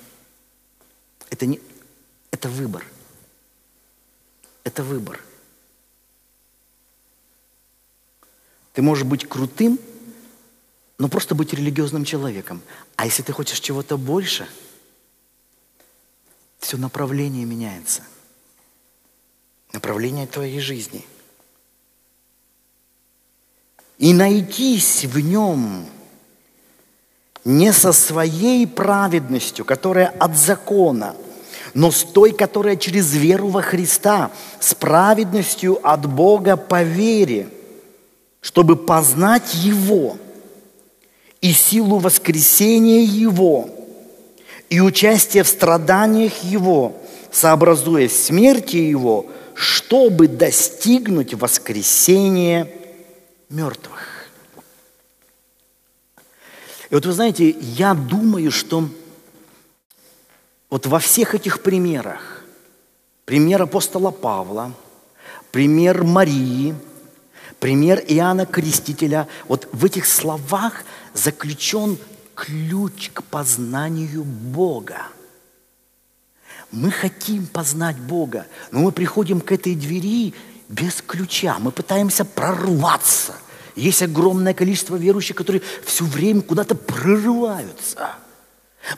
Это, 1.29 1.45
не, 1.45 1.61
это 2.31 2.49
выбор. 2.49 2.83
Это 4.63 4.83
выбор. 4.83 5.21
Ты 8.75 8.83
можешь 8.83 9.05
быть 9.05 9.27
крутым, 9.27 9.79
но 10.99 11.09
просто 11.09 11.35
быть 11.35 11.55
религиозным 11.55 12.05
человеком. 12.05 12.61
А 12.97 13.07
если 13.07 13.23
ты 13.23 13.33
хочешь 13.33 13.61
чего-то 13.61 13.97
больше, 13.97 14.49
все 16.59 16.77
направление 16.77 17.45
меняется. 17.45 18.03
Направление 19.73 20.27
твоей 20.27 20.61
жизни. 20.61 21.05
И 23.99 24.13
найтись 24.13 25.05
в 25.05 25.21
нем 25.21 25.87
не 27.45 27.73
со 27.73 27.93
своей 27.93 28.67
праведностью, 28.67 29.65
которая 29.65 30.09
от 30.09 30.37
закона, 30.37 31.15
но 31.75 31.93
с 31.93 32.03
той, 32.03 32.33
которая 32.33 32.77
через 32.77 33.13
веру 33.15 33.49
во 33.49 33.63
Христа, 33.63 34.33
с 34.59 34.75
праведностью 34.75 35.79
от 35.87 36.07
Бога 36.07 36.57
по 36.57 36.83
вере, 36.83 37.49
чтобы 38.45 38.77
познать 38.77 39.55
Его 39.55 40.19
и 41.41 41.55
силу 41.55 41.99
воскресения 41.99 43.01
Его, 43.01 43.71
и 44.69 44.81
участие 44.81 45.45
в 45.45 45.49
страданиях 45.49 46.45
Его, 46.45 46.95
сообразуясь 47.33 48.15
смерти 48.15 48.77
Его, 48.77 49.25
чтобы 49.55 50.29
достигнуть 50.29 51.33
воскресения 51.33 52.71
мертвых. 53.49 54.29
И 56.91 56.95
вот 56.95 57.07
вы 57.07 57.13
знаете, 57.13 57.49
я 57.49 57.95
думаю, 57.95 58.51
что 58.51 58.91
вот 60.69 60.85
во 60.85 60.99
всех 60.99 61.35
этих 61.35 61.63
примерах, 61.63 62.45
пример 63.25 63.63
апостола 63.63 64.11
Павла, 64.11 64.71
пример 65.51 66.05
Марии, 66.05 66.75
пример 67.65 68.05
Иоанна 68.09 68.45
Крестителя, 68.45 69.27
вот 69.49 69.71
в 69.73 69.87
этих 69.87 70.05
словах 70.05 70.85
заключен 71.15 71.97
ключ 72.35 73.11
к 73.11 73.23
познанию 73.23 74.23
Бога. 74.23 75.07
Мы 76.71 76.91
хотим 76.91 77.47
познать 77.47 77.97
Бога, 77.97 78.47
но 78.71 78.81
мы 78.81 78.93
приходим 78.93 79.41
к 79.41 79.51
этой 79.51 79.75
двери 79.75 80.35
без 80.69 81.01
ключа. 81.01 81.57
Мы 81.59 81.71
пытаемся 81.71 82.27
прорваться. 82.27 83.35
Есть 83.77 84.03
огромное 84.03 84.53
количество 84.53 84.97
верующих, 84.97 85.35
которые 85.35 85.63
все 85.87 86.05
время 86.05 86.43
куда-то 86.43 86.75
прорываются. 86.75 88.11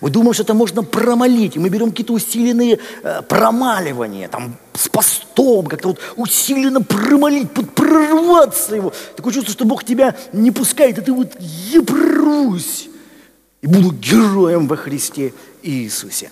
Мы 0.00 0.10
думаем, 0.10 0.34
что 0.34 0.42
это 0.42 0.54
можно 0.54 0.82
промолить. 0.82 1.56
И 1.56 1.58
мы 1.58 1.68
берем 1.68 1.90
какие-то 1.90 2.12
усиленные 2.12 2.78
э, 3.02 3.22
промаливания, 3.22 4.28
там, 4.28 4.56
с 4.74 4.88
постом, 4.88 5.66
как-то 5.66 5.88
вот 5.88 6.00
усиленно 6.16 6.82
промолить, 6.82 7.50
прорваться 7.50 8.74
его. 8.76 8.92
Такое 9.16 9.32
чувство, 9.32 9.52
что 9.52 9.64
Бог 9.64 9.84
тебя 9.84 10.16
не 10.32 10.50
пускает, 10.50 10.98
и 10.98 11.02
ты 11.02 11.12
вот 11.12 11.36
«я 11.38 11.82
прорвусь» 11.82 12.88
и 13.62 13.66
буду 13.66 13.92
героем 13.92 14.68
во 14.68 14.76
Христе 14.76 15.32
Иисусе. 15.62 16.30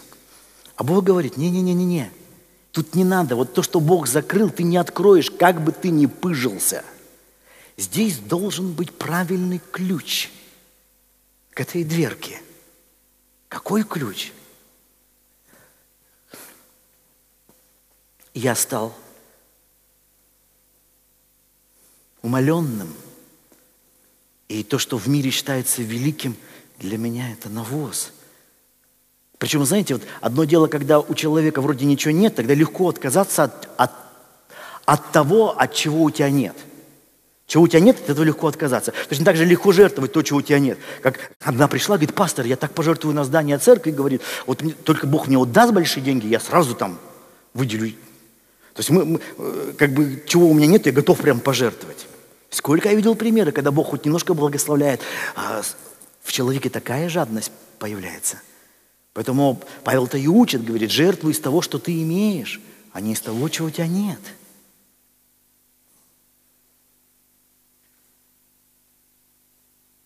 А 0.76 0.84
Бог 0.84 1.04
говорит, 1.04 1.36
не-не-не-не-не, 1.36 2.10
тут 2.72 2.94
не 2.94 3.04
надо, 3.04 3.36
вот 3.36 3.54
то, 3.54 3.62
что 3.62 3.80
Бог 3.80 4.06
закрыл, 4.06 4.50
ты 4.50 4.62
не 4.62 4.76
откроешь, 4.76 5.30
как 5.30 5.62
бы 5.62 5.72
ты 5.72 5.90
ни 5.90 6.06
пыжился– 6.06 6.82
Здесь 7.76 8.18
должен 8.18 8.72
быть 8.72 8.92
правильный 8.92 9.60
ключ 9.72 10.30
к 11.50 11.60
этой 11.60 11.84
дверке. 11.84 12.40
Какой 13.54 13.84
ключ? 13.84 14.32
Я 18.34 18.56
стал 18.56 18.92
умоленным. 22.20 22.92
И 24.48 24.64
то, 24.64 24.80
что 24.80 24.98
в 24.98 25.06
мире 25.06 25.30
считается 25.30 25.82
великим, 25.82 26.34
для 26.80 26.98
меня 26.98 27.30
это 27.30 27.48
навоз. 27.48 28.10
Причем, 29.38 29.64
знаете, 29.64 29.94
вот 29.94 30.02
одно 30.20 30.42
дело, 30.42 30.66
когда 30.66 30.98
у 30.98 31.14
человека 31.14 31.62
вроде 31.62 31.86
ничего 31.86 32.10
нет, 32.10 32.34
тогда 32.34 32.54
легко 32.54 32.88
отказаться 32.88 33.44
от, 33.44 33.68
от, 33.76 33.92
от 34.84 35.12
того, 35.12 35.56
от 35.56 35.72
чего 35.72 36.02
у 36.02 36.10
тебя 36.10 36.28
нет– 36.28 36.56
чего 37.46 37.64
у 37.64 37.68
тебя 37.68 37.80
нет, 37.80 37.96
от 37.96 38.10
этого 38.10 38.24
легко 38.24 38.46
отказаться. 38.46 38.92
Точно 39.08 39.24
так 39.24 39.36
же 39.36 39.44
легко 39.44 39.70
жертвовать 39.72 40.12
то, 40.12 40.22
чего 40.22 40.38
у 40.38 40.42
тебя 40.42 40.58
нет. 40.58 40.78
Как 41.02 41.32
одна 41.40 41.68
пришла, 41.68 41.96
говорит, 41.96 42.14
пастор, 42.14 42.46
я 42.46 42.56
так 42.56 42.72
пожертвую 42.72 43.14
на 43.14 43.24
здание 43.24 43.58
церкви, 43.58 43.90
говорит, 43.90 44.22
вот 44.46 44.62
мне, 44.62 44.72
только 44.72 45.06
Бог 45.06 45.26
мне 45.26 45.36
вот 45.36 45.52
даст 45.52 45.72
большие 45.72 46.02
деньги, 46.02 46.26
я 46.26 46.40
сразу 46.40 46.74
там 46.74 46.98
выделю. 47.52 47.90
То 48.72 48.80
есть 48.80 48.90
мы, 48.90 49.04
мы, 49.04 49.20
э, 49.38 49.72
как 49.76 49.92
бы, 49.92 50.22
чего 50.26 50.48
у 50.48 50.54
меня 50.54 50.66
нет, 50.66 50.86
я 50.86 50.92
готов 50.92 51.18
прям 51.18 51.38
пожертвовать. 51.40 52.06
Сколько 52.50 52.88
я 52.88 52.94
видел 52.94 53.14
примеры, 53.14 53.52
когда 53.52 53.70
Бог 53.70 53.88
хоть 53.88 54.04
немножко 54.04 54.32
благословляет, 54.32 55.00
а 55.36 55.62
в 56.22 56.32
человеке 56.32 56.70
такая 56.70 57.08
жадность 57.08 57.52
появляется. 57.78 58.40
Поэтому 59.12 59.60
Павел-то 59.84 60.18
и 60.18 60.26
учит, 60.26 60.64
говорит, 60.64 60.90
жертвуй 60.90 61.32
из 61.32 61.40
того, 61.40 61.62
что 61.62 61.78
ты 61.78 62.02
имеешь, 62.02 62.60
а 62.92 63.00
не 63.00 63.12
из 63.12 63.20
того, 63.20 63.48
чего 63.48 63.68
у 63.68 63.70
тебя 63.70 63.86
нет. 63.86 64.18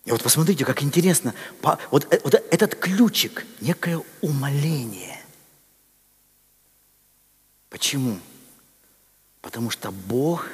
И 0.08 0.10
вот 0.10 0.22
посмотрите, 0.22 0.64
как 0.64 0.82
интересно. 0.82 1.34
Вот, 1.90 2.10
э, 2.10 2.18
вот 2.24 2.32
этот 2.32 2.74
ключик, 2.76 3.44
некое 3.60 4.02
умоление. 4.22 5.22
Почему? 7.68 8.18
Потому 9.42 9.68
что 9.68 9.90
Бог 9.90 10.46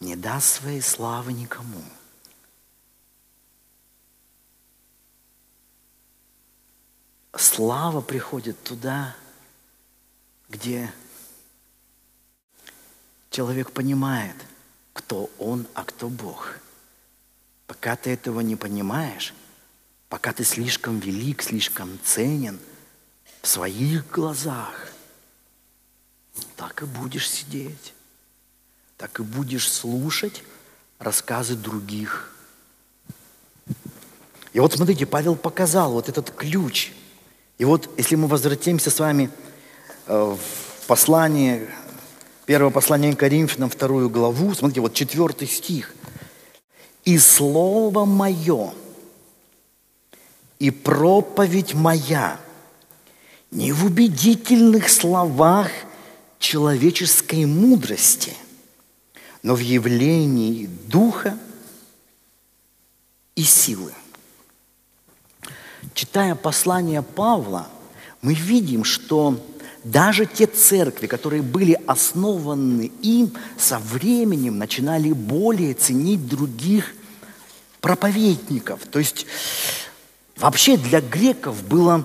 не 0.00 0.16
даст 0.16 0.54
своей 0.56 0.82
славы 0.82 1.32
никому. 1.32 1.84
Слава 7.36 8.00
приходит 8.00 8.60
туда, 8.64 9.14
где 10.48 10.92
человек 13.30 13.70
понимает, 13.70 14.34
кто 14.94 15.30
он, 15.38 15.68
а 15.74 15.84
кто 15.84 16.08
Бог– 16.08 16.58
Пока 17.66 17.96
ты 17.96 18.10
этого 18.10 18.40
не 18.40 18.56
понимаешь, 18.56 19.34
пока 20.08 20.32
ты 20.32 20.44
слишком 20.44 21.00
велик, 21.00 21.42
слишком 21.42 21.98
ценен 22.04 22.58
в 23.42 23.48
своих 23.48 24.08
глазах, 24.10 24.88
так 26.56 26.82
и 26.82 26.84
будешь 26.84 27.28
сидеть, 27.28 27.94
так 28.96 29.18
и 29.18 29.22
будешь 29.22 29.70
слушать 29.70 30.44
рассказы 30.98 31.56
других. 31.56 32.32
И 34.52 34.60
вот 34.60 34.72
смотрите, 34.72 35.04
Павел 35.04 35.34
показал 35.34 35.92
вот 35.92 36.08
этот 36.08 36.30
ключ. 36.30 36.92
И 37.58 37.64
вот 37.64 37.90
если 37.98 38.14
мы 38.14 38.28
возвратимся 38.28 38.90
с 38.90 39.00
вами 39.00 39.30
э, 40.06 40.12
в 40.12 40.86
послание, 40.86 41.68
первое 42.46 42.70
послание 42.70 43.14
Коринфянам, 43.14 43.68
вторую 43.68 44.08
главу, 44.08 44.54
смотрите, 44.54 44.80
вот 44.80 44.94
четвертый 44.94 45.48
стих– 45.48 45.92
и 47.06 47.18
слово 47.18 48.04
мое, 48.04 48.74
и 50.58 50.70
проповедь 50.70 51.72
моя 51.72 52.38
не 53.52 53.72
в 53.72 53.86
убедительных 53.86 54.90
словах 54.90 55.70
человеческой 56.40 57.46
мудрости, 57.46 58.34
но 59.42 59.54
в 59.54 59.60
явлении 59.60 60.66
духа 60.66 61.38
и 63.36 63.44
силы. 63.44 63.94
Читая 65.94 66.34
послание 66.34 67.02
Павла, 67.02 67.68
мы 68.20 68.34
видим, 68.34 68.82
что 68.82 69.40
даже 69.86 70.26
те 70.26 70.46
церкви, 70.46 71.06
которые 71.06 71.42
были 71.42 71.78
основаны 71.86 72.90
им, 73.02 73.32
со 73.56 73.78
временем 73.78 74.58
начинали 74.58 75.12
более 75.12 75.74
ценить 75.74 76.26
других 76.26 76.92
проповедников. 77.80 78.80
То 78.90 78.98
есть 78.98 79.26
вообще 80.36 80.76
для 80.76 81.00
греков 81.00 81.62
было 81.62 82.04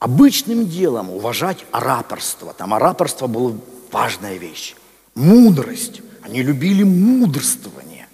обычным 0.00 0.68
делом 0.68 1.10
уважать 1.10 1.64
ораторство. 1.70 2.52
Там 2.52 2.74
ораторство 2.74 3.28
было 3.28 3.56
важная 3.92 4.36
вещь. 4.36 4.74
Мудрость. 5.14 6.02
Они 6.22 6.42
любили 6.42 6.82
мудрствование. 6.82 8.08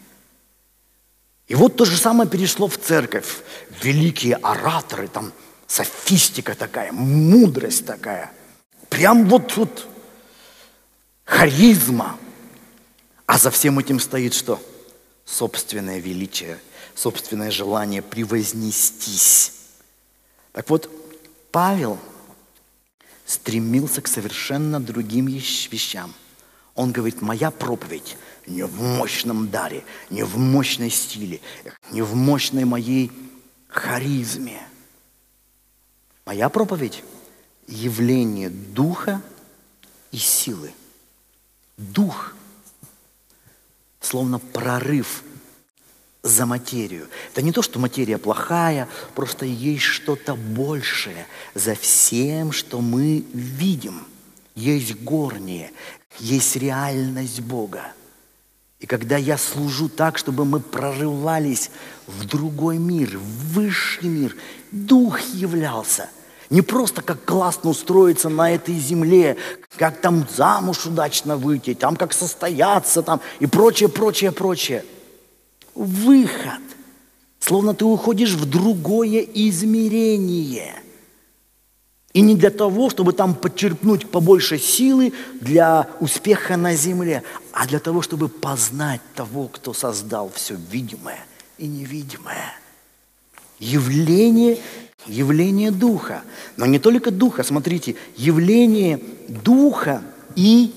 И 1.49 1.55
вот 1.55 1.77
то 1.77 1.87
же 1.87 1.97
самое 1.97 2.29
перешло 2.29 2.69
в 2.69 2.77
церковь. 2.77 3.39
Великие 3.83 4.35
ораторы, 4.37 5.09
там 5.09 5.33
софистика 5.67 6.55
такая, 6.55 6.93
мудрость 6.93 7.87
такая. 7.87 8.33
Прям 8.89 9.29
вот, 9.29 9.57
вот 9.57 9.89
харизма. 11.25 12.19
А 13.27 13.39
за 13.39 13.51
всем 13.51 13.79
этим 13.79 13.99
стоит 13.99 14.35
что? 14.35 14.61
собственное 15.27 15.99
величие, 15.99 16.59
собственное 16.95 17.51
желание 17.51 18.01
превознестись. 18.01 19.53
Так 20.53 20.71
вот, 20.71 20.89
Павел 21.51 21.99
стремился 23.27 24.01
к 24.01 24.07
совершенно 24.07 24.81
другим 24.81 25.27
вещам. 25.27 26.15
Он 26.75 26.93
говорит, 26.93 27.21
моя 27.21 27.51
проповедь 27.51 28.17
не 28.47 28.63
в 28.63 28.81
мощном 28.81 29.51
даре, 29.51 29.85
не 30.09 30.23
в 30.23 30.39
мощной 30.39 30.91
стиле, 30.91 31.41
не 31.91 32.03
в 32.03 32.15
мощной 32.15 32.65
моей 32.65 33.11
харизме. 33.69 34.63
Моя 36.27 36.49
проповедь 36.49 37.05
явление 37.69 38.51
духа 38.51 39.23
и 40.11 40.17
силы. 40.17 40.73
Дух, 41.77 42.35
словно 44.01 44.41
прорыв 44.41 45.23
за 46.25 46.45
материю. 46.45 47.07
Это 47.31 47.43
не 47.43 47.53
то, 47.53 47.63
что 47.63 47.79
материя 47.79 48.19
плохая, 48.19 48.89
просто 49.15 49.47
есть 49.47 49.85
что-то 49.85 50.35
большее 50.35 51.29
за 51.55 51.77
всем, 51.77 52.51
что 52.51 52.81
мы 52.81 53.25
видим. 53.33 54.05
Есть 54.57 54.97
горнее, 54.97 55.71
есть 56.19 56.57
реальность 56.57 57.41
Бога. 57.41 57.93
И 58.81 58.87
когда 58.87 59.17
я 59.17 59.39
служу 59.39 59.89
так, 59.89 60.19
чтобы 60.19 60.45
мы 60.45 60.59
прорывались 60.59 61.71
в 62.09 62.25
другой 62.27 62.79
мир, 62.79 63.17
в 63.17 63.53
высший 63.53 64.09
мир, 64.09 64.37
Дух 64.73 65.21
являлся. 65.21 66.11
Не 66.51 66.63
просто 66.63 67.03
как 67.03 67.25
классно 67.25 67.71
устроиться 67.71 68.29
на 68.29 68.53
этой 68.53 68.79
земле, 68.79 69.37
как 69.77 70.01
там 70.01 70.27
замуж 70.37 70.87
удачно 70.87 71.37
выйти, 71.37 71.75
там 71.75 71.97
как 71.97 72.13
состояться 72.13 73.03
там 73.03 73.21
и 73.41 73.47
прочее, 73.47 73.89
прочее, 73.89 74.33
прочее. 74.33 74.85
Выход. 75.75 76.61
Словно 77.41 77.75
ты 77.75 77.85
уходишь 77.85 78.33
в 78.33 78.45
другое 78.49 79.21
измерение– 79.21 80.75
и 82.17 82.23
не 82.23 82.35
для 82.35 82.49
того, 82.49 82.89
чтобы 82.89 83.13
там 83.13 83.35
подчеркнуть 83.35 84.11
побольше 84.11 84.59
силы 84.59 85.13
для 85.39 85.87
успеха 86.01 86.57
на 86.57 86.75
земле, 86.75 87.23
а 87.53 87.67
для 87.67 87.79
того, 87.79 88.01
чтобы 88.01 88.31
познать 88.31 89.03
того, 89.15 89.49
кто 89.49 89.75
создал 89.75 90.33
все 90.35 90.55
видимое 90.55 91.19
и 91.59 91.67
невидимое. 91.67 92.55
Явление, 93.59 94.59
явление 95.07 95.71
Духа. 95.71 96.23
Но 96.57 96.67
не 96.67 96.79
только 96.79 97.11
Духа, 97.11 97.43
смотрите, 97.43 97.97
явление 98.17 99.01
Духа 99.29 100.03
и, 100.35 100.73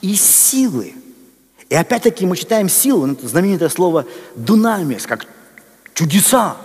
и 0.00 0.14
силы. 0.14 0.94
И 1.68 1.74
опять-таки 1.74 2.24
мы 2.26 2.36
читаем 2.36 2.68
силу, 2.68 3.06
это 3.06 3.28
знаменитое 3.28 3.68
слово 3.68 4.06
«дунамис», 4.36 5.06
как 5.06 5.26
чудеса. 5.92 6.56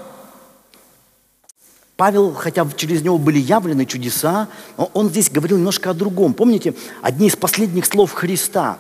Павел, 1.95 2.33
хотя 2.33 2.67
через 2.75 3.01
него 3.01 3.17
были 3.17 3.37
явлены 3.37 3.85
чудеса, 3.85 4.47
он 4.77 5.09
здесь 5.09 5.29
говорил 5.29 5.57
немножко 5.57 5.91
о 5.91 5.93
другом. 5.93 6.33
Помните, 6.33 6.73
одни 7.01 7.27
из 7.27 7.35
последних 7.35 7.85
слов 7.85 8.13
Христа. 8.13 8.79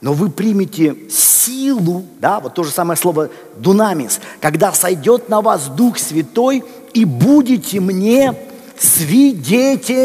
Но 0.00 0.14
вы 0.14 0.30
примете 0.30 0.96
силу, 1.10 2.06
да, 2.20 2.40
вот 2.40 2.54
то 2.54 2.64
же 2.64 2.70
самое 2.70 2.96
слово 2.96 3.28
«дунамис», 3.56 4.20
когда 4.40 4.72
сойдет 4.72 5.28
на 5.28 5.42
вас 5.42 5.68
Дух 5.68 5.98
Святой 5.98 6.64
и 6.94 7.04
будете 7.04 7.80
мне 7.80 8.34
свидетелями. 8.78 10.00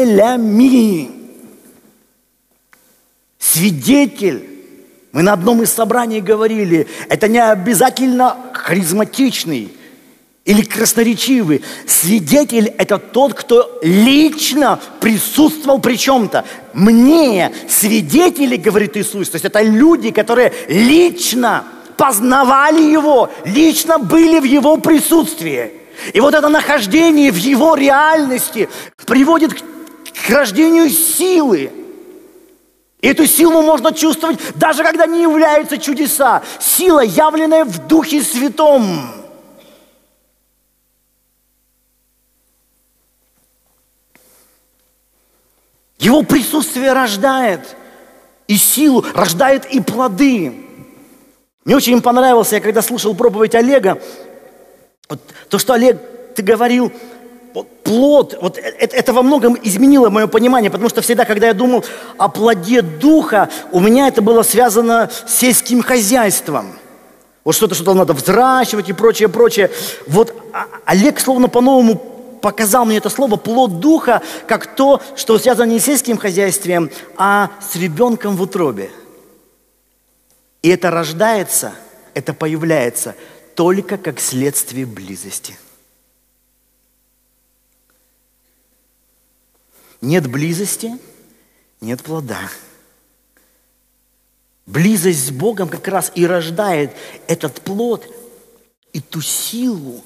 Свидетель. 3.38 4.50
Мы 5.12 5.22
на 5.22 5.32
одном 5.32 5.62
из 5.62 5.72
собраний 5.72 6.20
говорили, 6.20 6.86
это 7.08 7.26
не 7.26 7.38
обязательно 7.38 8.36
харизматичный, 8.52 9.72
или 10.46 10.62
красноречивый. 10.62 11.62
Свидетель– 11.86 12.72
это 12.78 12.98
тот, 12.98 13.34
кто 13.34 13.78
лично 13.82 14.78
присутствовал 15.00 15.80
при 15.80 15.96
чем-то. 15.96 16.44
Мне 16.72 17.52
свидетели, 17.68 18.56
говорит 18.56 18.96
Иисус, 18.96 19.28
то 19.28 19.34
есть 19.34 19.44
это 19.44 19.60
люди, 19.60 20.12
которые 20.12 20.52
лично 20.68 21.64
познавали 21.96 22.80
Его, 22.80 23.28
лично 23.44 23.98
были 23.98 24.38
в 24.38 24.44
Его 24.44 24.76
присутствии. 24.76 25.72
И 26.12 26.20
вот 26.20 26.32
это 26.32 26.48
нахождение 26.48 27.32
в 27.32 27.36
Его 27.36 27.74
реальности 27.74 28.68
приводит 29.04 29.52
к 29.54 30.30
рождению 30.30 30.90
силы. 30.90 31.72
И 33.00 33.08
эту 33.08 33.26
силу 33.26 33.62
можно 33.62 33.92
чувствовать, 33.92 34.38
даже 34.54 34.84
когда 34.84 35.06
не 35.06 35.22
являются 35.22 35.76
чудеса. 35.76 36.42
Сила, 36.60 37.00
явленная 37.00 37.64
в 37.64 37.88
Духе 37.88 38.22
Святом. 38.22 39.25
Его 45.98 46.22
присутствие 46.22 46.92
рождает 46.92 47.60
и 48.48 48.56
силу, 48.56 49.04
рождает 49.14 49.66
и 49.66 49.80
плоды. 49.80 50.54
Мне 51.64 51.76
очень 51.76 52.00
понравилось, 52.00 52.52
я 52.52 52.60
когда 52.60 52.82
слушал 52.82 53.14
проповедь 53.14 53.54
Олега, 53.54 54.00
вот 55.08 55.20
то, 55.48 55.58
что 55.58 55.74
Олег, 55.74 56.00
ты 56.34 56.42
говорил, 56.42 56.92
вот 57.54 57.82
плод, 57.82 58.38
вот 58.40 58.58
это, 58.58 58.94
это 58.94 59.12
во 59.12 59.22
многом 59.22 59.56
изменило 59.62 60.10
мое 60.10 60.26
понимание, 60.26 60.70
потому 60.70 60.90
что 60.90 61.00
всегда, 61.00 61.24
когда 61.24 61.46
я 61.46 61.54
думал 61.54 61.84
о 62.18 62.28
плоде 62.28 62.82
духа, 62.82 63.48
у 63.72 63.80
меня 63.80 64.08
это 64.08 64.20
было 64.20 64.42
связано 64.42 65.10
с 65.26 65.34
сельским 65.34 65.82
хозяйством. 65.82 66.78
Вот 67.44 67.54
что-то, 67.54 67.74
что-то 67.74 67.94
надо 67.94 68.12
взращивать 68.12 68.88
и 68.88 68.92
прочее, 68.92 69.28
прочее. 69.28 69.70
Вот 70.06 70.34
а, 70.52 70.66
Олег 70.84 71.18
словно 71.20 71.48
по-новому 71.48 72.15
показал 72.46 72.84
мне 72.84 72.98
это 72.98 73.10
слово 73.10 73.34
плод 73.34 73.80
духа, 73.80 74.22
как 74.46 74.76
то, 74.76 75.02
что 75.16 75.36
связано 75.36 75.68
не 75.68 75.80
с 75.80 75.84
сельским 75.86 76.16
хозяйством, 76.16 76.92
а 77.16 77.50
с 77.60 77.74
ребенком 77.74 78.36
в 78.36 78.42
утробе. 78.42 78.92
И 80.62 80.68
это 80.68 80.92
рождается, 80.92 81.74
это 82.14 82.32
появляется 82.34 83.16
только 83.56 83.98
как 83.98 84.20
следствие 84.20 84.86
близости. 84.86 85.58
Нет 90.00 90.30
близости, 90.30 90.96
нет 91.80 92.00
плода. 92.00 92.38
Близость 94.66 95.26
с 95.26 95.30
Богом 95.32 95.68
как 95.68 95.88
раз 95.88 96.12
и 96.14 96.24
рождает 96.24 96.92
этот 97.26 97.60
плод 97.60 98.06
и 98.92 99.00
ту 99.00 99.20
силу, 99.20 100.04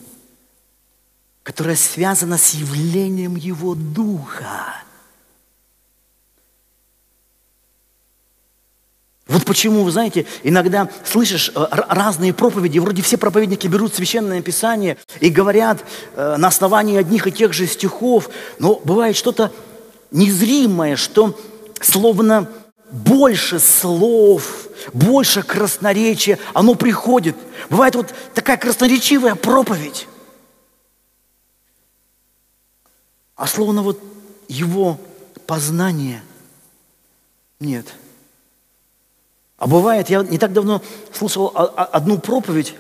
которая 1.50 1.74
связана 1.74 2.38
с 2.38 2.54
явлением 2.54 3.34
Его 3.34 3.74
Духа. 3.74 4.84
Вот 9.26 9.44
почему, 9.44 9.82
вы 9.82 9.90
знаете, 9.90 10.26
иногда 10.44 10.88
слышишь 11.04 11.50
э, 11.52 11.66
разные 11.88 12.32
проповеди, 12.32 12.78
вроде 12.78 13.02
все 13.02 13.16
проповедники 13.16 13.66
берут 13.66 13.96
священное 13.96 14.42
писание 14.42 14.96
и 15.18 15.28
говорят 15.28 15.84
э, 16.14 16.36
на 16.36 16.46
основании 16.46 16.96
одних 16.96 17.26
и 17.26 17.32
тех 17.32 17.52
же 17.52 17.66
стихов, 17.66 18.30
но 18.60 18.80
бывает 18.84 19.16
что-то 19.16 19.50
незримое, 20.12 20.94
что 20.94 21.36
словно 21.80 22.48
больше 22.92 23.58
слов, 23.58 24.68
больше 24.92 25.42
красноречия, 25.42 26.38
оно 26.54 26.76
приходит. 26.76 27.34
Бывает 27.70 27.96
вот 27.96 28.14
такая 28.34 28.56
красноречивая 28.56 29.34
проповедь. 29.34 30.06
А 33.40 33.46
словно 33.46 33.83
вот 33.83 33.98
его 34.48 35.00
познания 35.46 36.22
нет. 37.59 37.87
А 39.57 39.66
бывает, 39.66 40.11
я 40.11 40.22
не 40.22 40.37
так 40.37 40.53
давно 40.53 40.83
слушал 41.11 41.50
одну 41.55 42.18
проповедь, 42.18 42.74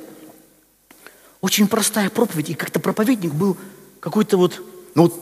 очень 1.40 1.66
простая 1.66 2.10
проповедь, 2.10 2.50
и 2.50 2.54
как-то 2.54 2.78
проповедник 2.78 3.32
был 3.32 3.56
какой-то 4.00 4.36
вот, 4.36 4.62
ну 4.94 5.04
вот, 5.04 5.14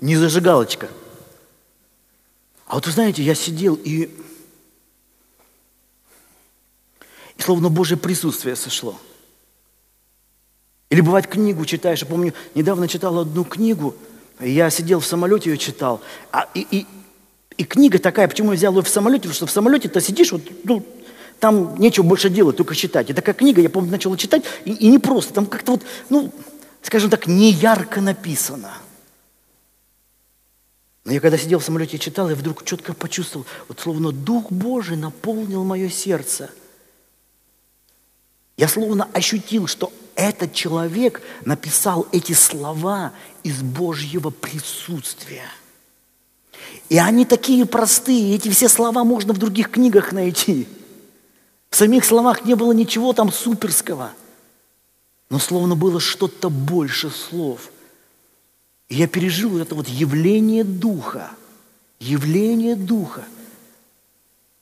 не 0.00 0.16
зажигалочка. 0.16 0.88
А 2.66 2.74
вот 2.74 2.84
вы 2.84 2.90
знаете, 2.90 3.22
я 3.22 3.36
сидел 3.36 3.76
и, 3.76 4.10
и 7.36 7.40
словно 7.40 7.68
Божье 7.68 7.96
присутствие 7.96 8.56
сошло. 8.56 8.98
Или 10.90 11.02
бывает 11.02 11.28
книгу 11.28 11.64
читаешь, 11.66 12.00
я 12.00 12.06
помню, 12.08 12.34
недавно 12.56 12.88
читал 12.88 13.20
одну 13.20 13.44
книгу– 13.44 13.94
я 14.44 14.70
сидел 14.70 15.00
в 15.00 15.06
самолете, 15.06 15.50
ее 15.50 15.58
читал. 15.58 16.00
А, 16.30 16.48
и, 16.54 16.66
и, 16.70 16.86
и 17.56 17.64
книга 17.64 17.98
такая, 17.98 18.28
почему 18.28 18.52
я 18.52 18.56
взял 18.56 18.74
ее 18.74 18.82
в 18.82 18.88
самолете, 18.88 19.22
потому 19.22 19.34
что 19.34 19.46
в 19.46 19.50
самолете-то 19.50 20.00
сидишь, 20.00 20.32
вот, 20.32 20.42
ну, 20.64 20.84
там 21.40 21.76
нечего 21.78 22.04
больше 22.04 22.30
делать, 22.30 22.56
только 22.56 22.74
читать. 22.74 23.10
И 23.10 23.12
такая 23.12 23.34
книга, 23.34 23.60
я 23.60 23.70
помню, 23.70 23.90
начал 23.90 24.14
читать, 24.16 24.44
и, 24.64 24.72
и 24.72 24.88
не 24.88 24.98
просто, 24.98 25.34
там 25.34 25.46
как-то 25.46 25.72
вот, 25.72 25.82
ну, 26.08 26.32
скажем 26.82 27.10
так, 27.10 27.26
не 27.26 27.50
ярко 27.50 28.00
написано. 28.00 28.72
Но 31.04 31.12
я 31.12 31.20
когда 31.20 31.36
сидел 31.36 31.58
в 31.58 31.64
самолете 31.64 31.96
и 31.96 32.00
читал, 32.00 32.30
я 32.30 32.36
вдруг 32.36 32.64
четко 32.64 32.94
почувствовал, 32.94 33.46
вот 33.66 33.80
словно 33.80 34.12
Дух 34.12 34.52
Божий 34.52 34.96
наполнил 34.96 35.64
мое 35.64 35.88
сердце. 35.88 36.50
Я 38.56 38.68
словно 38.68 39.08
ощутил, 39.12 39.66
что 39.66 39.92
этот 40.14 40.52
человек 40.52 41.22
написал 41.44 42.06
эти 42.12 42.32
слова 42.32 43.12
из 43.42 43.62
Божьего 43.62 44.30
присутствия. 44.30 45.46
И 46.88 46.98
они 46.98 47.24
такие 47.24 47.66
простые, 47.66 48.34
эти 48.34 48.48
все 48.48 48.68
слова 48.68 49.04
можно 49.04 49.32
в 49.32 49.38
других 49.38 49.70
книгах 49.70 50.12
найти. 50.12 50.68
В 51.70 51.76
самих 51.76 52.04
словах 52.04 52.44
не 52.44 52.54
было 52.54 52.72
ничего 52.72 53.12
там 53.12 53.32
суперского, 53.32 54.12
но 55.30 55.38
словно 55.38 55.74
было 55.74 56.00
что-то 56.00 56.50
больше 56.50 57.10
слов. 57.10 57.70
И 58.88 58.96
я 58.96 59.08
пережил 59.08 59.58
это 59.58 59.74
вот 59.74 59.88
явление 59.88 60.64
Духа– 60.64 61.30
Явление 62.02 62.74
Духа. 62.74 63.24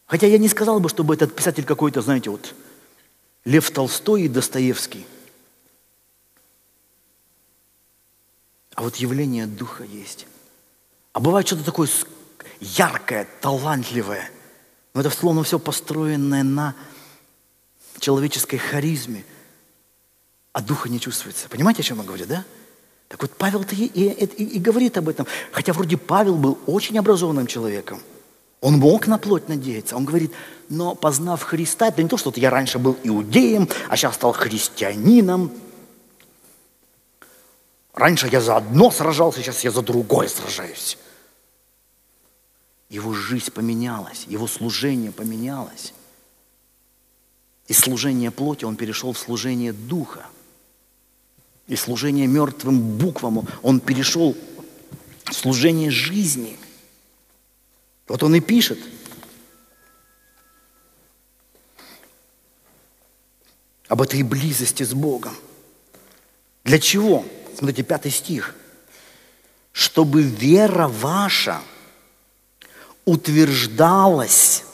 Хотя 0.07 0.27
я 0.27 0.37
не 0.37 0.49
сказал 0.49 0.79
бы, 0.79 0.91
чтобы 0.91 1.15
этот 1.15 1.35
писатель 1.35 1.65
какой-то, 1.65 2.03
знаете, 2.03 2.29
вот 2.29 2.55
Лев 3.47 3.71
Толстой 3.71 4.25
и 4.25 4.29
Достоевский. 4.29 5.07
А 8.75 8.83
вот 8.83 8.97
явление 8.97 9.47
Духа 9.47 9.85
есть. 9.85 10.27
А 11.13 11.21
бывает 11.21 11.47
что-то 11.47 11.65
такое 11.65 11.89
яркое, 12.61 13.29
талантливое. 13.41 14.31
Но 14.95 15.01
это 15.01 15.11
словно 15.11 15.43
все 15.43 15.59
построенное 15.59 16.43
на 16.43 16.75
человеческой 17.99 18.59
харизме, 18.59 19.25
а 20.53 20.61
Духа 20.63 20.89
не 20.89 20.99
чувствуется. 20.99 21.49
Понимаете, 21.49 21.83
о 21.83 21.85
чем 21.85 21.99
я 21.99 22.05
говорю, 22.05 22.27
да? 22.27 22.45
Так 23.09 23.23
вот 23.23 23.33
Павел-то 23.33 23.75
и, 23.75 23.87
и, 23.87 24.25
и, 24.25 24.45
и 24.57 24.59
говорит 24.59 24.97
об 24.97 25.09
этом. 25.09 25.27
Хотя 25.53 25.73
вроде 25.73 25.97
Павел 25.97 26.37
был 26.37 26.59
очень 26.67 26.99
образованным 26.99 27.47
человеком. 27.47 28.01
Он 28.61 28.75
мог 28.79 29.07
на 29.07 29.19
плоть 29.19 29.49
надеяться. 29.49 29.97
Он 29.97 30.05
говорит, 30.05 30.33
но 30.69 30.95
познав 30.95 31.43
Христа, 31.43 31.89
это 31.89 32.03
не 32.03 32.09
то, 32.09 32.17
что 32.17 32.33
я 32.37 32.51
раньше 32.51 32.79
был 32.79 32.97
иудеем, 33.03 33.69
а 33.89 33.97
сейчас 33.97 34.15
стал 34.15 34.33
христианином. 34.33 35.51
Раньше 38.01 38.29
я 38.29 38.41
за 38.41 38.57
одно 38.57 38.91
сражался, 38.91 39.43
сейчас 39.43 39.63
я 39.63 39.71
за 39.71 39.83
другое 39.83 40.27
сражаюсь. 40.27 40.97
Его 42.89 43.13
жизнь 43.13 43.51
поменялась, 43.51 44.25
его 44.27 44.47
служение 44.47 45.13
поменялось. 45.13 45.93
Из 47.69 47.79
служения 47.79 48.31
плоти 48.31 48.65
он 48.65 48.77
перешел 48.77 49.13
в 49.13 49.19
служение 49.19 49.75
духа. 49.75 50.25
И 51.67 51.77
служение 51.77 52.27
мертвым 52.27 52.97
буквам 52.97 53.47
он 53.61 53.81
перешел 53.81 54.35
в 55.25 55.35
служение 55.35 55.91
жизни. 55.91 56.57
Вот 58.09 58.23
он 58.23 58.35
и 58.35 58.41
пишет. 58.41 58.79
Об 63.89 64.01
этой 64.01 64.23
близости 64.23 64.85
с 64.85 64.95
Богом. 64.95 65.37
Для 66.65 66.79
чего? 66.79 67.27
Смотрите, 67.61 67.83
пятый 67.83 68.11
стих. 68.11 68.55
Чтобы 69.73 70.23
вера 70.23 70.89
ваша 70.89 71.61
утверждалась 73.05 74.65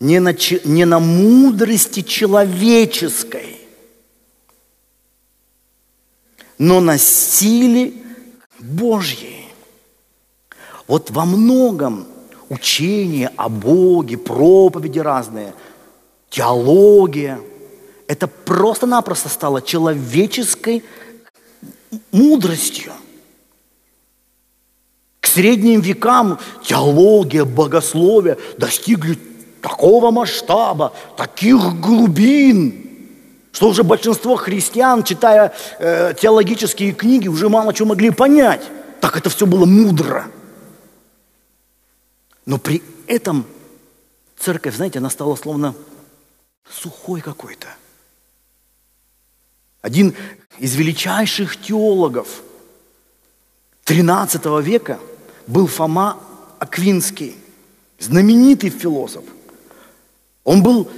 не 0.00 0.18
на, 0.18 0.34
не 0.64 0.84
на 0.84 0.98
мудрости 0.98 2.02
человеческой, 2.02 3.60
но 6.58 6.80
на 6.80 6.98
силе 6.98 7.92
Божьей. 8.58 9.46
Вот 10.88 11.12
во 11.12 11.24
многом 11.24 12.08
учение 12.48 13.30
о 13.36 13.48
Боге, 13.48 14.18
проповеди 14.18 14.98
разные, 14.98 15.54
теология, 16.30 17.40
это 18.08 18.26
просто-напросто 18.26 19.28
стало 19.28 19.62
человеческой 19.62 20.82
мудростью. 22.12 22.92
К 25.20 25.26
средним 25.26 25.80
векам 25.80 26.38
теология, 26.64 27.44
богословие 27.44 28.38
достигли 28.58 29.18
такого 29.60 30.10
масштаба, 30.10 30.92
таких 31.16 31.58
глубин, 31.80 32.86
что 33.52 33.68
уже 33.68 33.82
большинство 33.82 34.36
христиан, 34.36 35.02
читая 35.02 35.52
э, 35.78 36.14
теологические 36.20 36.92
книги, 36.92 37.26
уже 37.26 37.48
мало 37.48 37.72
чего 37.72 37.88
могли 37.88 38.10
понять. 38.10 38.62
Так 39.00 39.16
это 39.16 39.30
все 39.30 39.46
было 39.46 39.64
мудро. 39.64 40.26
Но 42.44 42.58
при 42.58 42.82
этом 43.06 43.44
церковь, 44.38 44.76
знаете, 44.76 44.98
она 45.00 45.10
стала 45.10 45.34
словно 45.36 45.74
сухой 46.70 47.20
какой-то. 47.20 47.68
Один 49.86 50.14
из 50.58 50.74
величайших 50.74 51.62
теологов 51.62 52.42
13 53.84 54.44
века 54.60 54.98
был 55.46 55.68
Фома 55.68 56.18
Аквинский, 56.58 57.36
знаменитый 58.00 58.70
философ. 58.70 59.22
Он 60.42 60.64
был 60.64 60.90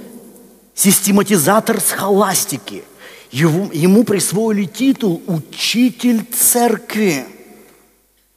систематизатор 0.73 1.79
схоластики. 1.79 2.83
Его, 3.29 3.69
ему 3.71 4.03
присвоили 4.03 4.65
титул 4.65 5.21
«Учитель 5.27 6.25
церкви». 6.25 7.27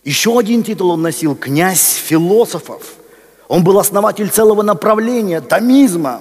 Еще 0.04 0.38
один 0.38 0.62
титул 0.64 0.90
он 0.90 1.00
носил 1.00 1.34
«Князь 1.34 1.94
философов». 1.94 2.96
Он 3.48 3.64
был 3.64 3.78
основатель 3.78 4.28
целого 4.28 4.60
направления, 4.60 5.40
томизма. 5.40 6.20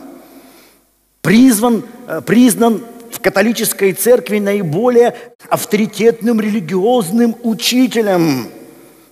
Призван, 1.22 1.84
э, 2.08 2.22
признан 2.22 2.82
в 3.12 3.20
католической 3.20 3.94
церкви 3.94 4.40
наиболее 4.40 5.16
авторитетным 5.50 6.40
религиозным 6.40 7.36
учителем. 7.44 8.48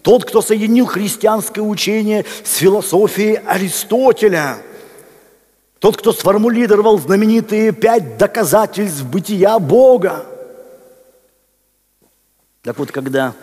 Тот, 0.02 0.26
кто 0.26 0.42
соединил 0.42 0.86
христианское 0.86 1.62
учение 1.62 2.26
с 2.44 2.56
философией 2.56 3.36
Аристотеля– 3.46 4.58
тот, 5.80 5.96
кто 5.96 6.12
сформулировал 6.12 7.00
знаменитые 7.00 7.72
пять 7.72 8.18
доказательств 8.18 9.04
бытия 9.04 9.58
Бога. 9.60 10.26
Так 12.62 12.78
вот, 12.78 12.92
когда 12.92 13.34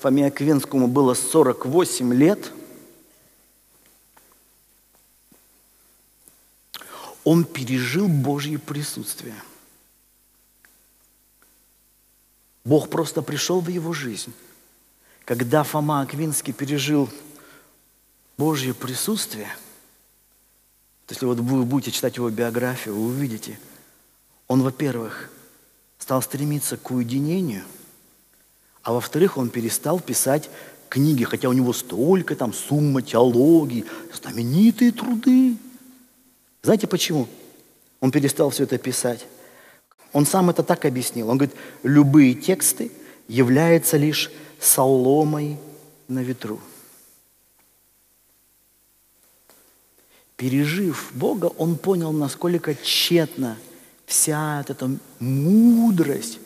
Фоме 0.00 0.26
Аквинскому 0.26 0.88
было 0.88 1.14
48 1.14 2.12
лет, 2.12 2.50
он 7.22 7.44
пережил 7.44 8.08
Божье 8.08 8.58
присутствие. 8.58 9.36
Бог 12.64 12.88
просто 12.90 13.22
пришел 13.22 13.60
в 13.60 13.68
его 13.68 13.92
жизнь. 13.92 14.32
Когда 15.24 15.62
Фома 15.62 16.02
Аквинский 16.02 16.52
пережил 16.52 17.08
Божье 18.36 18.74
присутствие– 18.74 19.48
если 21.08 21.26
вот 21.26 21.38
вы 21.38 21.64
будете 21.64 21.90
читать 21.90 22.16
его 22.16 22.30
биографию, 22.30 22.94
вы 22.94 23.06
увидите, 23.06 23.58
он, 24.48 24.62
во-первых, 24.62 25.30
стал 25.98 26.22
стремиться 26.22 26.76
к 26.76 26.90
уединению, 26.90 27.64
а 28.82 28.92
во-вторых, 28.92 29.36
он 29.36 29.50
перестал 29.50 30.00
писать 30.00 30.48
книги, 30.88 31.24
хотя 31.24 31.48
у 31.48 31.52
него 31.52 31.72
столько 31.72 32.36
там 32.36 32.52
сумма 32.52 33.02
теологии, 33.02 33.84
знаменитые 34.12 34.92
труды. 34.92 35.56
Знаете 36.62 36.86
почему? 36.86 37.28
Он 38.00 38.10
перестал 38.10 38.50
все 38.50 38.64
это 38.64 38.78
писать. 38.78 39.26
Он 40.14 40.24
сам 40.24 40.48
это 40.48 40.62
так 40.62 40.86
объяснил. 40.86 41.28
Он 41.28 41.36
говорит, 41.36 41.56
любые 41.82 42.34
тексты 42.34 42.90
являются 43.28 43.98
лишь 43.98 44.30
соломой 44.58 45.58
на 46.08 46.20
ветру. 46.20 46.60
пережив 50.36 51.10
Бога, 51.14 51.46
он 51.46 51.76
понял, 51.76 52.12
насколько 52.12 52.74
тщетна 52.74 53.56
вся 54.06 54.64
эта 54.68 54.90
мудрость, 55.18 56.38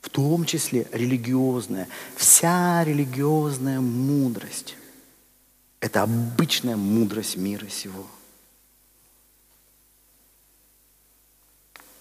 в 0.00 0.08
том 0.08 0.44
числе 0.44 0.86
религиозная, 0.92 1.88
вся 2.16 2.82
религиозная 2.84 3.80
мудрость. 3.80 4.76
Это 5.80 6.02
обычная 6.02 6.76
мудрость 6.76 7.36
мира 7.36 7.68
сего. 7.68 8.06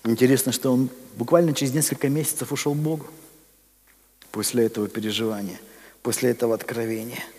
Интересно, 0.09 0.51
что 0.51 0.71
он 0.71 0.89
буквально 1.15 1.53
через 1.53 1.73
несколько 1.73 2.09
месяцев 2.09 2.51
ушел 2.51 2.73
к 2.73 2.77
Богу 2.77 3.07
после 4.31 4.65
этого 4.65 4.87
переживания, 4.87 5.59
после 6.01 6.31
этого 6.31 6.55
откровения– 6.55 7.23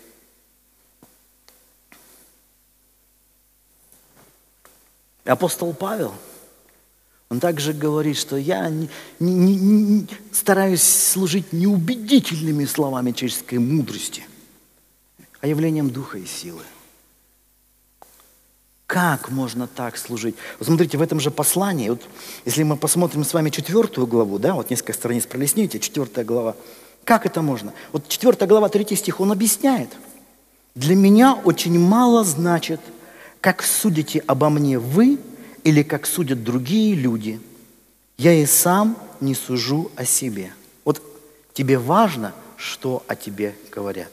Апостол 5.29 5.73
Павел, 5.73 6.13
он 7.29 7.39
также 7.39 7.73
говорит, 7.73 8.17
что 8.17 8.35
я 8.35 8.67
не, 8.67 8.89
не, 9.19 9.55
не, 9.57 10.07
стараюсь 10.31 10.81
служить 10.81 11.53
неубедительными 11.53 12.65
словами 12.65 13.11
человеческой 13.11 13.59
мудрости, 13.59 14.23
а 15.39 15.45
явлением 15.45 15.91
духа 15.91 16.17
и 16.17 16.25
силы. 16.25 16.63
Как 18.89 19.29
можно 19.29 19.67
так 19.67 19.97
служить? 19.97 20.35
Вот 20.57 20.67
смотрите, 20.67 20.97
в 20.97 21.01
этом 21.03 21.19
же 21.19 21.29
послании, 21.29 21.89
вот, 21.89 22.01
если 22.45 22.63
мы 22.63 22.75
посмотрим 22.75 23.23
с 23.23 23.33
вами 23.33 23.51
четвертую 23.51 24.07
главу, 24.07 24.39
да, 24.39 24.55
вот 24.55 24.71
несколько 24.71 24.93
страниц 24.93 25.27
пролистните, 25.27 25.79
четвертая 25.79 26.25
глава, 26.25 26.55
как 27.03 27.27
это 27.27 27.43
можно? 27.43 27.73
Вот 27.93 28.07
четвертая 28.07 28.49
глава, 28.49 28.67
третий 28.67 28.95
стих, 28.95 29.19
он 29.19 29.31
объясняет. 29.31 29.89
Для 30.73 30.95
меня 30.95 31.35
очень 31.45 31.79
мало 31.79 32.23
значит– 32.23 32.81
как 33.41 33.63
судите 33.63 34.23
обо 34.27 34.49
мне 34.49 34.79
вы 34.79 35.17
или 35.63 35.83
как 35.83 36.05
судят 36.05 36.43
другие 36.43 36.95
люди, 36.95 37.39
я 38.17 38.33
и 38.33 38.45
сам 38.45 38.97
не 39.21 39.33
сужу 39.33 39.91
о 39.95 40.05
себе. 40.05 40.51
Вот 40.83 41.01
тебе 41.53 41.77
важно, 41.77 42.33
что 42.57 43.03
о 43.07 43.15
тебе 43.15 43.55
говорят. 43.71 44.11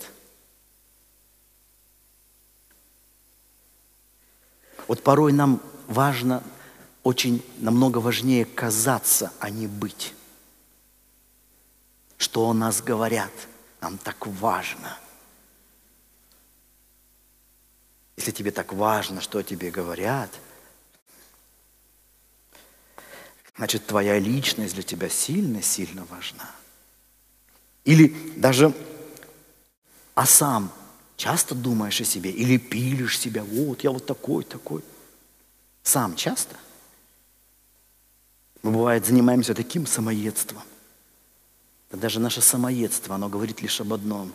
Вот 4.89 5.03
порой 5.03 5.33
нам 5.33 5.61
важно, 5.89 6.43
очень 7.03 7.45
намного 7.59 7.99
важнее 7.99 8.45
казаться, 8.45 9.33
а 9.41 9.51
не 9.51 9.67
быть. 9.67 10.15
Что 12.19 12.49
о 12.49 12.55
нас 12.55 12.83
говорят, 12.83 13.33
нам 13.81 13.99
так 13.99 14.27
важно. 14.27 14.97
Если 18.17 18.31
тебе 18.31 18.51
так 18.51 18.73
важно, 18.73 19.21
что 19.21 19.39
о 19.39 19.43
тебе 19.43 19.71
говорят, 19.71 20.31
значит, 23.57 23.87
твоя 23.87 24.19
личность 24.19 24.75
для 24.75 24.83
тебя 24.83 25.09
сильно-сильно 25.09 26.05
важна. 26.07 26.51
Или 27.85 28.09
даже, 28.37 28.75
а 30.15 30.27
сам 30.27 30.73
часто 31.17 31.55
думаешь 31.55 32.01
о 32.01 32.05
себе 32.05 32.31
или 32.31 32.57
пилишь 32.59 33.19
себя, 33.19 33.45
вот 33.45 33.83
я 33.85 33.91
вот 33.91 34.07
такой, 34.07 34.45
такой. 34.45 34.83
Сам 35.83 36.17
часто? 36.17 36.57
Мы, 38.63 38.73
бывает, 38.73 39.07
занимаемся 39.07 39.55
таким 39.55 39.87
самоедством. 39.87 40.63
Да 41.91 41.99
даже 41.99 42.21
наше 42.21 42.41
самоедство, 42.41 43.15
оно 43.15 43.29
говорит 43.29 43.63
лишь 43.63 43.81
об 43.81 43.93
одном. 43.93 44.33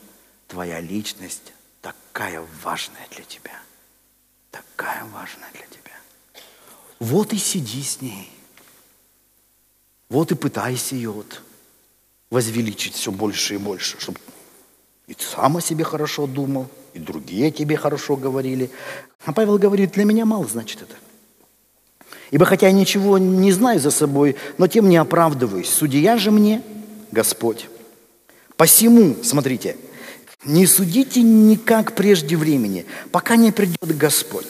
Твоя 0.47 0.79
личность 0.79 1.53
такая 1.81 2.45
важная 2.63 3.07
для 3.11 3.23
тебя. 3.23 3.61
Такая 4.49 5.03
важная 5.05 5.51
для 5.51 5.65
тебя. 5.67 6.41
Вот 6.99 7.33
и 7.33 7.37
сиди 7.37 7.83
с 7.83 8.01
ней. 8.01 8.31
Вот 10.09 10.31
и 10.31 10.35
пытайся 10.35 10.95
ее 10.95 11.11
вот 11.11 11.41
возвеличить 12.29 12.95
все 12.95 13.11
больше 13.11 13.55
и 13.55 13.57
больше, 13.57 13.99
чтобы 13.99 14.19
и 15.11 15.15
сам 15.19 15.57
о 15.57 15.61
себе 15.61 15.83
хорошо 15.83 16.25
думал, 16.25 16.67
и 16.93 16.99
другие 16.99 17.51
тебе 17.51 17.75
хорошо 17.75 18.15
говорили. 18.15 18.69
А 19.25 19.33
Павел 19.33 19.57
говорит, 19.57 19.91
для 19.91 20.05
меня 20.05 20.25
мало 20.25 20.47
значит 20.47 20.81
это. 20.81 20.95
Ибо 22.31 22.45
хотя 22.45 22.67
я 22.67 22.71
ничего 22.71 23.17
не 23.17 23.51
знаю 23.51 23.81
за 23.81 23.91
собой, 23.91 24.37
но 24.57 24.67
тем 24.67 24.87
не 24.87 24.95
оправдываюсь. 24.95 25.69
Судья 25.69 26.17
же 26.17 26.31
мне 26.31 26.61
Господь. 27.11 27.67
Посему, 28.55 29.17
смотрите, 29.21 29.75
не 30.45 30.65
судите 30.65 31.21
никак 31.21 31.93
прежде 31.93 32.37
времени, 32.37 32.85
пока 33.11 33.35
не 33.35 33.51
придет 33.51 33.97
Господь, 33.97 34.47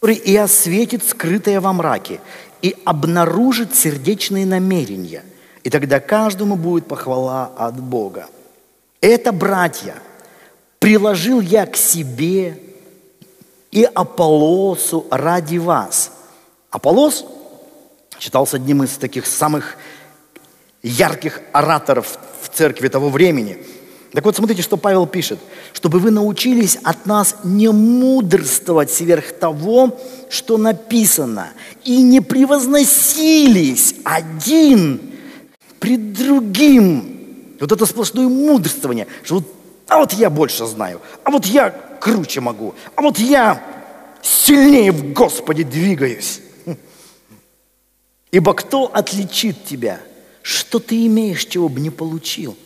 который 0.00 0.16
и 0.16 0.34
осветит 0.36 1.04
скрытое 1.04 1.60
во 1.60 1.74
мраке, 1.74 2.20
и 2.62 2.74
обнаружит 2.86 3.74
сердечные 3.74 4.46
намерения– 4.46 5.22
и 5.66 5.68
тогда 5.68 5.98
каждому 5.98 6.54
будет 6.54 6.86
похвала 6.86 7.46
от 7.58 7.80
Бога. 7.82 8.28
Это, 9.06 9.30
братья, 9.30 9.94
приложил 10.80 11.40
я 11.40 11.64
к 11.66 11.76
себе 11.76 12.58
и 13.70 13.84
Аполосу 13.84 15.06
ради 15.12 15.58
вас. 15.58 16.10
Аполос 16.70 17.24
считался 18.18 18.56
одним 18.56 18.82
из 18.82 18.96
таких 18.96 19.26
самых 19.26 19.76
ярких 20.82 21.40
ораторов 21.52 22.18
в 22.42 22.48
церкви 22.48 22.88
того 22.88 23.08
времени. 23.08 23.58
Так 24.10 24.24
вот, 24.24 24.34
смотрите, 24.34 24.62
что 24.62 24.76
Павел 24.76 25.06
пишет. 25.06 25.38
«Чтобы 25.72 26.00
вы 26.00 26.10
научились 26.10 26.76
от 26.82 27.06
нас 27.06 27.36
не 27.44 27.70
мудрствовать 27.70 28.90
сверх 28.90 29.38
того, 29.38 30.00
что 30.28 30.58
написано, 30.58 31.50
и 31.84 32.02
не 32.02 32.20
превозносились 32.20 33.94
один 34.02 35.00
пред 35.78 36.12
другим. 36.12 37.15
Вот 37.60 37.72
это 37.72 37.86
сплошное 37.86 38.28
мудрствование, 38.28 39.06
что 39.22 39.36
вот, 39.36 39.44
а 39.88 39.98
вот 39.98 40.12
я 40.12 40.30
больше 40.30 40.66
знаю, 40.66 41.00
а 41.24 41.30
вот 41.30 41.46
я 41.46 41.70
круче 41.70 42.40
могу, 42.40 42.74
а 42.94 43.02
вот 43.02 43.18
я 43.18 43.62
сильнее 44.22 44.92
в 44.92 45.12
Господе 45.12 45.64
двигаюсь. 45.64 46.40
Ибо 48.30 48.54
кто 48.54 48.90
отличит 48.92 49.64
тебя? 49.64 50.00
Что 50.42 50.78
ты 50.78 51.06
имеешь, 51.06 51.46
чего 51.46 51.68
бы 51.68 51.80
не 51.80 51.90
получил? 51.90 52.56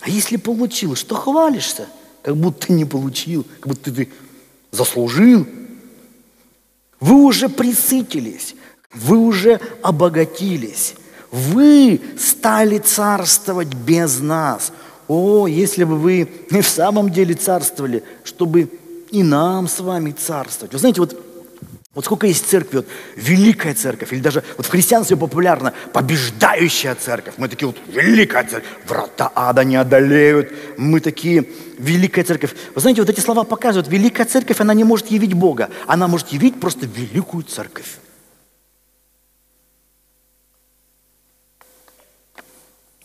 А 0.00 0.10
если 0.10 0.36
получил, 0.36 0.96
что 0.96 1.14
хвалишься? 1.14 1.88
Как 2.22 2.36
будто 2.36 2.72
не 2.72 2.84
получил, 2.84 3.46
как 3.60 3.68
будто 3.68 3.92
ты 3.92 4.08
заслужил. 4.70 5.46
Вы 6.98 7.14
уже 7.24 7.48
присытились, 7.48 8.54
вы 8.92 9.18
уже 9.18 9.60
обогатились. 9.82 10.94
Вы 11.30 12.00
стали 12.18 12.78
царствовать 12.78 13.72
без 13.74 14.20
нас. 14.20 14.72
О, 15.08 15.46
если 15.46 15.84
бы 15.84 15.96
вы 15.96 16.28
в 16.50 16.62
самом 16.62 17.10
деле 17.10 17.34
царствовали, 17.34 18.02
чтобы 18.24 18.68
и 19.10 19.22
нам 19.22 19.68
с 19.68 19.80
вами 19.80 20.12
царствовать. 20.12 20.72
Вы 20.72 20.78
знаете, 20.78 21.00
вот 21.00 21.16
вот 21.92 22.04
сколько 22.04 22.28
есть 22.28 22.46
церкви, 22.48 22.76
вот 22.76 22.86
великая 23.16 23.74
церковь, 23.74 24.12
или 24.12 24.20
даже 24.20 24.44
вот 24.56 24.64
в 24.64 24.68
христианстве 24.70 25.16
популярна 25.16 25.72
побеждающая 25.92 26.94
церковь. 26.94 27.34
Мы 27.36 27.48
такие 27.48 27.66
вот 27.66 27.76
великая 27.88 28.44
церковь, 28.44 28.70
врата 28.86 29.32
ада 29.34 29.64
не 29.64 29.74
одолеют. 29.74 30.52
Мы 30.78 31.00
такие 31.00 31.48
великая 31.78 32.22
церковь. 32.22 32.54
Вы 32.76 32.80
знаете, 32.80 33.02
вот 33.02 33.10
эти 33.10 33.18
слова 33.18 33.42
показывают, 33.42 33.88
великая 33.88 34.24
церковь, 34.24 34.60
она 34.60 34.72
не 34.72 34.84
может 34.84 35.10
явить 35.10 35.34
Бога, 35.34 35.68
она 35.88 36.06
может 36.06 36.28
явить 36.28 36.60
просто 36.60 36.86
великую 36.86 37.42
церковь. 37.42 37.98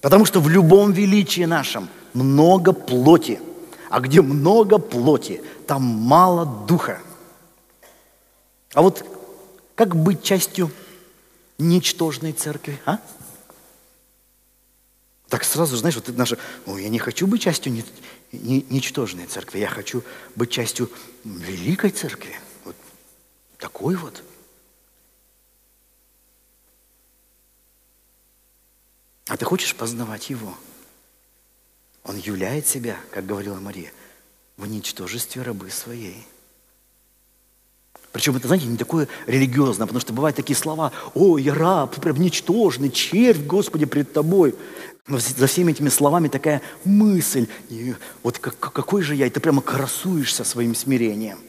Потому 0.06 0.26
что 0.26 0.40
в 0.40 0.48
любом 0.48 0.92
величии 0.92 1.46
нашем 1.46 1.90
много 2.14 2.74
плоти. 2.74 3.42
А 3.90 4.00
где 4.00 4.22
много 4.22 4.78
плоти, 4.78 5.42
там 5.66 5.82
мало 5.82 6.46
духа. 6.68 7.02
А 8.76 8.84
вот 8.84 9.04
как 9.74 9.96
быть 9.96 10.22
частью 10.22 10.70
ничтожной 11.58 12.34
церкви, 12.34 12.80
а? 12.86 13.00
Так 15.28 15.44
сразу, 15.44 15.76
знаешь, 15.76 15.96
вот 15.96 16.08
наша, 16.16 16.38
ой, 16.68 16.84
я 16.84 16.90
не 16.90 17.00
хочу 17.00 17.26
быть 17.26 17.42
частью 17.42 17.74
ни, 17.74 17.84
ни, 18.32 18.64
ничтожной 18.70 19.26
церкви, 19.26 19.58
я 19.58 19.70
хочу 19.70 20.04
быть 20.36 20.52
частью 20.52 20.92
великой 21.24 21.90
церкви. 21.90 22.36
Вот 22.64 22.76
такой 23.58 23.96
вот. 23.96 24.22
А 29.28 29.38
ты 29.38 29.46
хочешь 29.46 29.76
познавать 29.76 30.30
Его? 30.30 30.54
Он 32.04 32.18
являет 32.18 32.68
себя, 32.68 32.98
как 33.12 33.26
говорила 33.26 33.60
Мария, 33.60 33.92
в 34.58 34.68
ничтожестве 34.68 35.42
рабы 35.42 35.72
своей. 35.72 36.26
Причем 38.12 38.38
это, 38.38 38.48
знаете, 38.48 38.68
не 38.68 38.78
такое 38.78 39.10
религиозное, 39.26 39.88
потому 39.88 40.00
что 40.00 40.14
бывают 40.14 40.38
такие 40.38 40.56
слова, 40.56 40.94
«О, 41.16 41.38
я 41.38 41.54
раб, 41.54 42.00
прям 42.00 42.16
ничтожный, 42.18 42.90
червь, 42.90 43.46
Господи, 43.46 43.86
пред 43.86 44.14
тобой». 44.14 44.56
Но 45.08 45.20
за 45.20 45.48
всеми 45.48 45.72
этими 45.72 45.90
словами 45.90 46.30
такая 46.30 46.62
мысль, 46.86 47.48
и 47.70 47.94
вот 48.24 48.40
как, 48.40 48.58
какой 48.58 49.02
же 49.02 49.16
я, 49.16 49.28
и 49.28 49.30
ты 49.30 49.40
прямо 49.40 49.62
красуешься 49.62 50.44
своим 50.44 50.76
смирением. 50.76 51.40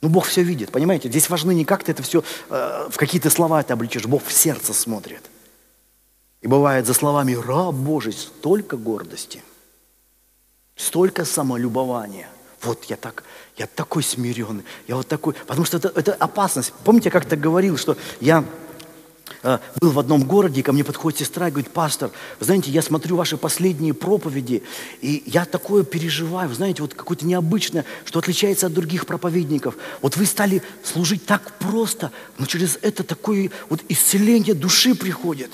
Ну, 0.00 0.08
Бог 0.08 0.26
все 0.26 0.42
видит, 0.42 0.72
понимаете? 0.72 1.08
Здесь 1.08 1.28
важны 1.28 1.54
не 1.54 1.64
как 1.64 1.84
ты 1.84 1.92
это 1.92 2.02
все 2.02 2.24
э, 2.48 2.88
в 2.90 2.96
какие-то 2.96 3.30
слова 3.30 3.60
это 3.60 3.74
обличишь, 3.74 4.06
Бог 4.06 4.24
в 4.24 4.32
сердце 4.32 4.72
смотрит. 4.72 5.22
И 6.42 6.48
бывает 6.48 6.86
за 6.86 6.92
словами 6.92 7.34
«раб 7.34 7.74
Божий» 7.74 8.12
столько 8.12 8.76
гордости, 8.76 9.42
столько 10.74 11.24
самолюбования. 11.24 12.28
Вот 12.62 12.84
я 12.84 12.96
так, 12.96 13.22
я 13.56 13.68
такой 13.68 14.02
смиренный, 14.02 14.64
я 14.88 14.96
вот 14.96 15.06
такой, 15.06 15.34
потому 15.34 15.64
что 15.64 15.76
это, 15.76 15.92
это 15.94 16.14
опасность. 16.14 16.72
Помните, 16.84 17.06
я 17.06 17.10
как-то 17.12 17.36
говорил, 17.36 17.76
что 17.76 17.96
я 18.20 18.44
э, 19.44 19.58
был 19.80 19.92
в 19.92 19.98
одном 20.00 20.24
городе, 20.24 20.64
ко 20.64 20.72
мне 20.72 20.82
подходит 20.82 21.20
сестра 21.20 21.46
и 21.46 21.50
говорит, 21.52 21.70
пастор, 21.70 22.10
вы 22.40 22.44
знаете, 22.44 22.72
я 22.72 22.82
смотрю 22.82 23.16
ваши 23.16 23.36
последние 23.36 23.94
проповеди, 23.94 24.64
и 25.00 25.22
я 25.26 25.44
такое 25.44 25.84
переживаю, 25.84 26.48
вы 26.48 26.56
знаете, 26.56 26.82
вот 26.82 26.94
какое-то 26.94 27.24
необычное, 27.24 27.84
что 28.04 28.18
отличается 28.18 28.66
от 28.66 28.72
других 28.72 29.06
проповедников. 29.06 29.76
Вот 30.00 30.16
вы 30.16 30.26
стали 30.26 30.62
служить 30.82 31.24
так 31.24 31.52
просто, 31.58 32.10
но 32.38 32.46
через 32.46 32.78
это 32.82 33.04
такое 33.04 33.52
вот 33.68 33.80
исцеление 33.88 34.54
души 34.54 34.96
приходит. 34.96 35.52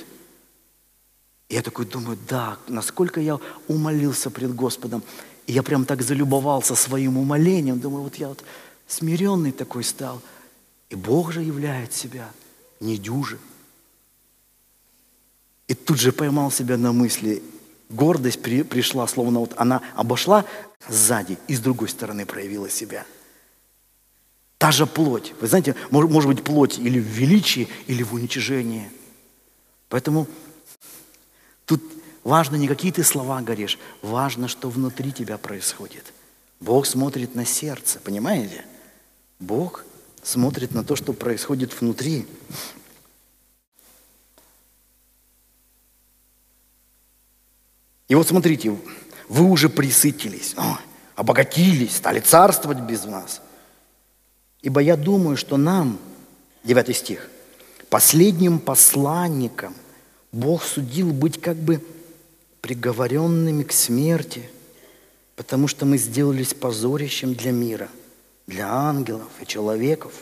Я 1.49 1.63
такой 1.63 1.87
думаю, 1.87 2.19
да, 2.29 2.59
насколько 2.69 3.21
я 3.21 3.39
умолился 3.69 4.31
пред 4.31 4.55
Господом. 4.55 5.03
И 5.47 5.53
я 5.53 5.63
прям 5.63 5.87
так 5.87 6.03
залюбовался 6.03 6.75
своим 6.75 7.17
умолением. 7.17 7.81
Думаю, 7.81 8.05
вот 8.05 8.17
я 8.17 8.29
вот 8.29 8.45
смиренный 8.87 9.53
такой 9.53 9.83
стал. 9.83 10.21
И 10.91 10.95
Бог 10.95 11.33
же 11.33 11.43
являет 11.43 11.95
себя 11.95 12.31
недюже. 12.81 13.39
И 15.69 15.75
тут 15.75 15.99
же 15.99 16.13
поймал 16.13 16.51
себя 16.51 16.77
на 16.77 16.93
мысли, 16.93 17.43
гордость 17.89 18.43
при, 18.43 18.63
пришла, 18.63 19.07
словно 19.07 19.41
вот 19.41 19.55
она 19.57 19.83
обошла 19.97 20.45
сзади 20.89 21.39
и 21.47 21.55
с 21.55 21.61
другой 21.61 21.89
стороны 21.89 22.27
проявила 22.27 22.69
себя. 22.69 23.07
Та 24.59 24.73
же 24.73 24.87
плоть. 24.87 25.35
Вы 25.41 25.47
знаете, 25.47 25.77
может, 25.91 26.11
может 26.11 26.29
быть 26.29 26.43
плоть 26.43 26.79
или 26.79 26.99
в 26.99 27.05
величии, 27.05 27.69
или 27.87 28.03
в 28.03 28.15
уничижении. 28.15 28.91
Поэтому 29.89 30.27
Тут 31.69 31.83
важно 32.25 32.57
не 32.57 32.67
какие 32.67 32.91
ты 32.91 33.05
слова 33.05 33.43
говоришь, 33.43 33.79
важно, 34.01 34.49
что 34.49 34.71
внутри 34.71 35.13
тебя 35.13 35.37
происходит. 35.37 36.15
Бог 36.61 36.87
смотрит 36.87 37.35
на 37.35 37.45
сердце, 37.45 38.01
понимаете? 38.01 38.65
Бог 39.39 39.85
смотрит 40.23 40.73
на 40.73 40.83
то, 40.83 40.97
что 40.97 41.13
происходит 41.13 41.79
внутри. 41.79 42.27
И 48.09 48.15
вот 48.15 48.27
смотрите, 48.27 48.75
вы 49.29 49.45
уже 49.45 49.69
присытились, 49.69 50.57
обогатились, 51.17 51.97
стали 51.97 52.21
царствовать 52.21 52.81
без 52.81 53.05
нас. 53.05 53.43
Ибо 54.63 54.81
я 54.81 54.97
думаю, 54.97 55.37
что 55.37 55.59
нам, 55.59 55.99
9 56.65 56.97
стих, 56.97 57.29
последним 57.91 58.59
посланникам 58.59 59.75
Бог 60.33 60.63
судил 60.63 61.13
быть 61.13 61.41
как 61.41 61.57
бы 61.57 61.83
приговоренными 62.61 63.63
к 63.63 63.73
смерти, 63.73 64.49
потому 65.37 65.69
что 65.69 65.87
мы 65.87 65.97
сделались 65.97 66.55
позорищем 66.55 67.35
для 67.35 67.53
мира, 67.53 67.89
для 68.47 68.71
ангелов 68.71 69.31
и 69.41 69.47
человеков. 69.47 70.13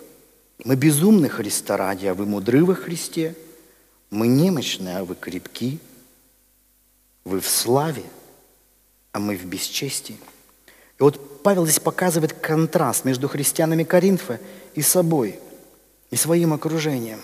Мы 0.64 0.76
безумны 0.76 1.28
Христа 1.28 1.76
ради, 1.76 2.06
а 2.06 2.14
вы 2.14 2.26
мудры 2.26 2.64
во 2.64 2.74
Христе. 2.74 3.34
Мы 4.10 4.28
немощны, 4.28 4.90
а 4.90 5.04
вы 5.04 5.14
крепки. 5.14 5.80
Вы 7.24 7.40
в 7.40 7.48
славе, 7.48 8.04
а 9.12 9.18
мы 9.18 9.36
в 9.36 9.44
бесчестии. 9.44 10.16
И 10.98 11.02
вот 11.02 11.42
Павел 11.42 11.66
здесь 11.66 11.80
показывает 11.80 12.32
контраст 12.32 13.04
между 13.04 13.28
христианами 13.28 13.82
Коринфа 13.82 14.40
и 14.74 14.82
собой, 14.82 15.38
и 16.10 16.16
своим 16.16 16.52
окружением. 16.52 17.20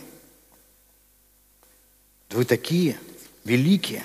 Вы 2.33 2.47
такие 2.47 2.99
великие. 3.45 4.05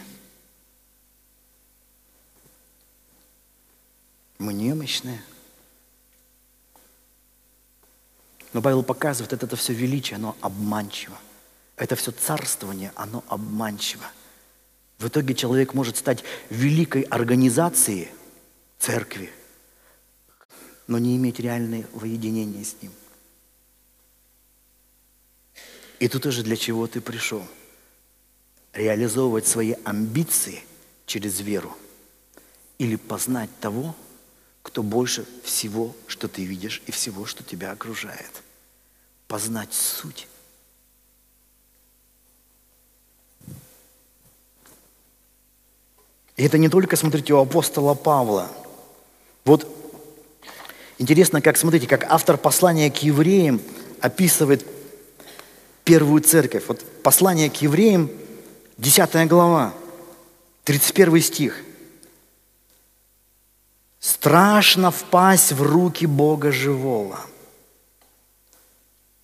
Мы 4.38 4.54
немощные. 4.54 5.22
Но 8.54 8.62
Павел 8.62 8.84
показывает, 8.84 9.34
это, 9.34 9.46
это 9.46 9.56
все 9.56 9.74
величие, 9.74 10.18
оно 10.18 10.36
обманчиво. 10.42 11.18
Это 11.78 11.96
все 11.96 12.12
царствование, 12.12 12.92
оно 12.96 13.24
обманчиво. 13.28 14.06
В 14.98 15.08
итоге 15.08 15.34
человек 15.34 15.74
может 15.74 15.96
стать 15.96 16.24
великой 16.50 17.04
организацией 17.04 18.10
церкви, 18.80 19.32
но 20.88 20.98
не 20.98 21.16
иметь 21.18 21.40
реального 21.40 21.86
воединения 21.94 22.64
с 22.64 22.76
ним. 22.82 22.92
И 26.00 26.08
тут 26.08 26.26
уже 26.26 26.44
для 26.44 26.56
чего 26.56 26.88
ты 26.88 27.00
пришел? 27.00 27.48
Реализовывать 28.78 29.48
свои 29.48 29.74
амбиции 29.84 30.64
через 31.08 31.42
веру 31.42 31.76
или 32.78 32.96
познать 32.96 33.50
того, 33.60 33.96
кто 34.62 34.84
больше 34.84 35.26
всего, 35.44 35.96
что 36.06 36.28
ты 36.28 36.46
видишь 36.46 36.84
и 36.86 36.92
всего, 36.92 37.26
что 37.26 37.44
тебя 37.44 37.72
окружает. 37.72 38.44
Познать 39.28 39.74
суть 39.74 40.28
И 46.38 46.44
это 46.44 46.60
не 46.60 46.70
только, 46.70 46.96
смотрите, 46.96 47.34
у 47.34 47.40
апостола 47.40 47.96
Павла. 47.96 48.48
Вот 49.44 49.68
интересно, 51.00 51.42
как, 51.42 51.58
смотрите, 51.58 51.88
как 51.88 52.06
автор 52.08 52.38
послания 52.38 52.92
к 52.92 52.98
евреям 52.98 53.60
описывает 54.02 54.64
первую 55.84 56.22
церковь. 56.22 56.66
Вот 56.68 56.86
послание 57.02 57.50
к 57.50 57.56
евреям, 57.56 58.12
10 58.78 59.28
глава, 59.28 59.74
31 60.64 61.22
стих. 61.22 61.64
Страшно 64.00 64.92
впасть 64.92 65.52
в 65.52 65.64
руки 65.64 66.06
Бога 66.06 66.52
живого. 66.52 67.20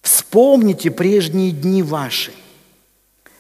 Вспомните 0.02 0.90
прежние 0.90 1.52
дни 1.52 1.84
ваши, 1.84 2.34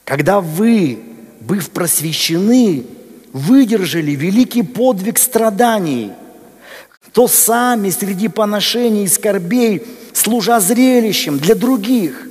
когда 0.06 0.40
вы, 0.40 1.00
быв 1.42 1.72
просвещены, 1.72 2.86
выдержали 3.34 4.12
великий 4.12 4.62
подвиг 4.62 5.18
страданий, 5.18 6.12
то 7.12 7.28
сами 7.28 7.90
среди 7.90 8.28
поношений 8.28 9.06
и 9.06 9.08
скорбей, 9.08 9.84
служа 10.14 10.60
зрелищем 10.60 11.40
для 11.40 11.56
других, 11.56 12.28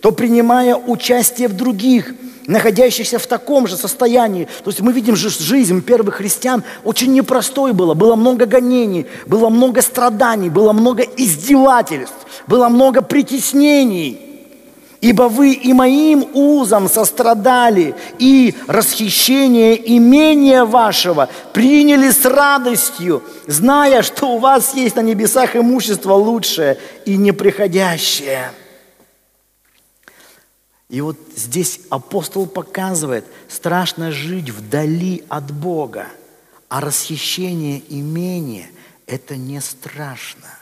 то 0.00 0.12
принимая 0.12 0.76
участие 0.76 1.48
в 1.48 1.54
других, 1.54 2.14
находящихся 2.46 3.18
в 3.18 3.26
таком 3.26 3.66
же 3.66 3.76
состоянии. 3.76 4.48
То 4.62 4.70
есть 4.70 4.80
мы 4.80 4.92
видим 4.92 5.16
же 5.16 5.30
жизнь 5.30 5.82
первых 5.82 6.16
христиан 6.16 6.62
очень 6.84 7.12
непростой 7.12 7.72
была. 7.72 7.94
Было 7.94 8.16
много 8.16 8.46
гонений, 8.46 9.06
было 9.26 9.48
много 9.48 9.82
страданий, 9.82 10.50
было 10.50 10.72
много 10.72 11.02
издевательств, 11.02 12.26
было 12.46 12.68
много 12.68 13.02
притеснений– 13.02 14.20
Ибо 15.04 15.24
вы 15.24 15.52
и 15.52 15.74
моим 15.74 16.26
узом 16.32 16.88
сострадали, 16.88 17.94
и 18.18 18.54
расхищение 18.66 19.76
имения 19.98 20.64
вашего 20.64 21.28
приняли 21.52 22.10
с 22.10 22.24
радостью, 22.24 23.22
зная, 23.46 24.00
что 24.00 24.28
у 24.28 24.38
вас 24.38 24.74
есть 24.74 24.96
на 24.96 25.02
небесах 25.02 25.56
имущество 25.56 26.14
лучшее 26.14 26.78
и 27.04 27.18
неприходящее. 27.18 28.50
И 30.94 31.00
вот 31.00 31.18
здесь 31.34 31.80
апостол 31.90 32.46
показывает, 32.46 33.24
страшно 33.48 34.12
жить 34.12 34.50
вдали 34.50 35.24
от 35.28 35.50
Бога, 35.50 36.06
а 36.68 36.80
расхищение 36.80 37.82
имения– 37.88 38.68
это 39.08 39.36
не 39.36 39.60
страшно. 39.60 40.56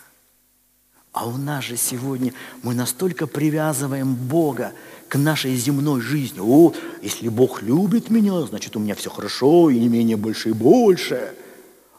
А 1.12 1.28
у 1.28 1.36
нас 1.36 1.64
же 1.64 1.76
сегодня 1.76 2.32
мы 2.62 2.72
настолько 2.72 3.26
привязываем 3.26 4.14
Бога 4.14 4.72
к 5.08 5.18
нашей 5.18 5.54
земной 5.54 6.00
жизни. 6.00 6.40
О, 6.40 6.72
если 7.02 7.28
Бог 7.28 7.60
любит 7.60 8.08
меня, 8.08 8.40
значит, 8.46 8.74
у 8.74 8.78
меня 8.80 8.94
все 8.94 9.10
хорошо, 9.10 9.68
и 9.68 9.86
имение 9.86 10.16
больше 10.16 10.48
и 10.48 10.52
больше. 10.54 11.34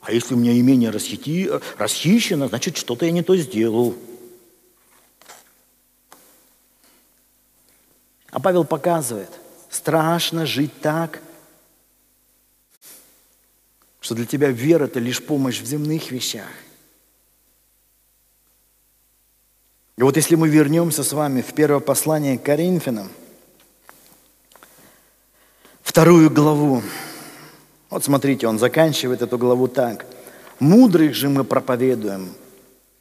А 0.01 0.11
если 0.11 0.34
у 0.34 0.38
меня 0.38 0.59
имение 0.59 0.89
расхищено, 0.89 2.47
значит, 2.47 2.77
что-то 2.77 3.05
я 3.05 3.11
не 3.11 3.21
то 3.21 3.38
сделал. 3.38 3.93
А 8.34 8.39
Павел 8.39 8.65
показывает, 8.65 9.29
страшно 9.69 10.45
жить 10.45 10.81
так, 10.81 11.21
что 14.01 14.15
для 14.15 14.25
тебя 14.25 14.49
вера– 14.49 14.84
это 14.86 14.99
лишь 14.99 15.23
помощь 15.23 15.61
в 15.61 15.65
земных 15.65 16.11
вещах– 16.11 16.49
И 19.95 20.01
вот 20.01 20.15
если 20.17 20.36
мы 20.36 20.49
вернемся 20.49 21.03
с 21.03 21.13
вами 21.13 21.41
в 21.41 21.53
первое 21.53 21.79
послание 21.79 22.39
к 22.39 22.43
Коринфянам, 22.43 23.09
вторую 25.84 26.31
главу, 26.31 26.81
вот 27.91 28.03
смотрите, 28.03 28.47
он 28.47 28.57
заканчивает 28.57 29.21
эту 29.21 29.38
главу 29.38 29.67
так. 29.67 30.05
«Мудрых 30.59 31.13
же 31.13 31.29
мы 31.29 31.43
проповедуем», 31.43 32.34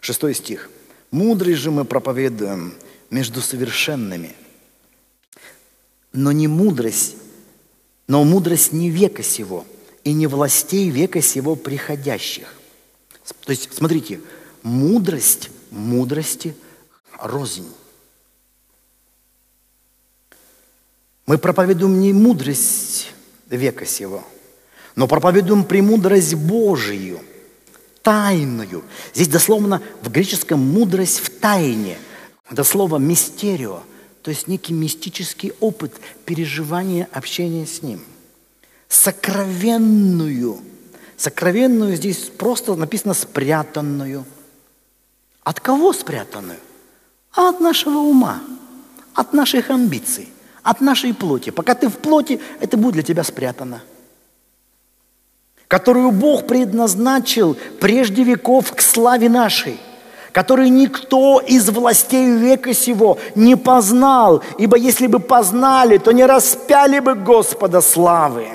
шестой 0.01 0.35
стих, 0.35 0.69
«мудрых 1.11 1.57
же 1.57 1.71
мы 1.71 1.85
проповедуем 1.85 2.75
между 3.11 3.41
совершенными, 3.41 4.35
но 6.13 6.33
не 6.33 6.49
мудрость, 6.49 7.17
но 8.07 8.25
мудрость 8.25 8.73
не 8.73 8.91
века 8.91 9.23
сего, 9.23 9.65
и 10.05 10.13
не 10.13 10.27
властей 10.27 10.91
века 10.91 11.21
сего 11.23 11.57
приходящих». 11.57 12.55
То 13.45 13.51
есть, 13.51 13.69
смотрите, 13.73 14.21
мудрость 14.63 15.51
мудрости– 15.73 16.55
рознь. 17.19 17.69
Мы 21.27 21.39
проповедуем 21.39 22.01
не 22.01 22.13
мудрость 22.13 23.13
века 23.49 23.87
сего, 23.87 24.23
но 24.97 25.09
проповедуем 25.09 25.65
премудрость 25.65 26.35
Божию, 26.35 27.21
тайную. 28.03 28.85
Здесь 29.15 29.29
дословно 29.29 29.81
в 30.03 30.11
греческом 30.11 30.61
мудрость 30.61 31.21
в 31.21 31.31
тайне. 31.31 31.97
Это 32.51 32.65
слово 32.65 32.99
мистерио, 32.99 33.83
то 34.23 34.31
есть 34.31 34.49
некий 34.49 34.73
мистический 34.73 35.53
опыт 35.61 35.93
переживания 36.25 37.09
общения 37.13 37.67
с 37.67 37.83
Ним. 37.83 38.01
Сокровенную. 38.89 40.61
Сокровенную 41.17 41.97
здесь 41.97 42.31
просто 42.37 42.75
написано 42.75 43.15
спрятанную. 43.15 44.25
От 45.43 45.61
кого 45.61 45.93
спрятанную? 45.93 46.59
а 47.35 47.49
от 47.49 47.61
нашего 47.61 47.99
ума, 47.99 48.43
от 49.15 49.33
наших 49.33 49.71
амбиций, 49.71 50.29
от 50.63 50.81
нашей 50.81 51.15
плоти. 51.15 51.51
Пока 51.51 51.75
ты 51.75 51.89
в 51.89 51.97
плоти, 51.97 52.41
это 52.61 52.77
будет 52.77 52.93
для 52.93 53.03
тебя 53.03 53.25
спрятано. 53.25 53.83
Которую 55.67 56.11
Бог 56.11 56.47
предназначил 56.47 57.57
прежде 57.81 58.23
веков 58.23 58.75
к 58.75 58.81
славе 58.81 59.31
нашей– 59.31 59.81
который 60.33 60.71
никто 60.71 61.41
из 61.41 61.69
властей 61.69 62.27
века 62.37 62.75
сего 62.75 63.19
не 63.35 63.57
познал, 63.57 64.43
ибо 64.59 64.77
если 64.77 65.07
бы 65.07 65.19
познали, 65.19 65.99
то 65.99 66.13
не 66.13 66.25
распяли 66.25 66.99
бы 66.99 67.15
Господа 67.15 67.81
славы. 67.81 68.47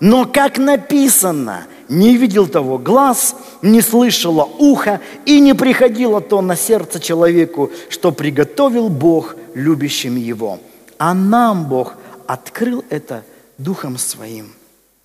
Но 0.00 0.26
как 0.26 0.58
написано, 0.58 1.66
не 1.88 2.16
видел 2.16 2.48
того 2.48 2.78
глаз, 2.78 3.36
не 3.62 3.80
слышало 3.80 4.44
ухо, 4.58 5.00
и 5.24 5.40
не 5.40 5.54
приходило 5.54 6.20
то 6.20 6.42
на 6.42 6.56
сердце 6.56 6.98
человеку, 7.00 7.70
что 7.88 8.10
приготовил 8.10 8.88
Бог 8.88 9.36
любящим 9.54 10.16
его. 10.16 10.58
А 10.98 11.14
нам 11.14 11.68
Бог 11.68 11.94
открыл 12.26 12.84
это 12.90 13.22
Духом 13.56 13.98
Своим, 13.98 14.52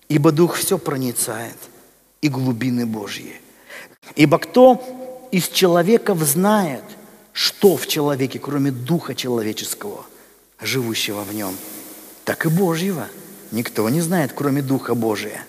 ибо 0.08 0.32
Дух 0.32 0.56
все 0.56 0.76
проницает, 0.76 1.56
и 2.20 2.28
глубины 2.28 2.84
Божьи. 2.84 3.34
Ибо 4.16 4.38
кто 4.38 4.82
из 5.30 5.48
человеков 5.48 6.22
знает, 6.22 6.84
что 7.32 7.76
в 7.76 7.86
человеке, 7.86 8.38
кроме 8.38 8.70
Духа 8.70 9.14
человеческого, 9.14 10.04
живущего 10.60 11.22
в 11.22 11.34
нем, 11.34 11.54
так 12.24 12.46
и 12.46 12.48
Божьего– 12.48 13.06
никто 13.52 13.88
не 13.88 14.00
знает, 14.00 14.32
кроме 14.32 14.62
Духа 14.62 14.94
Божия. 14.94 15.44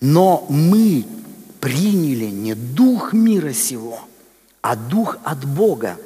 Но 0.00 0.46
мы 0.48 1.06
приняли 1.60 2.26
не 2.26 2.54
Дух 2.54 3.12
мира 3.12 3.52
сего, 3.52 4.00
а 4.62 4.76
Дух 4.76 5.18
от 5.24 5.44
Бога, 5.44 5.96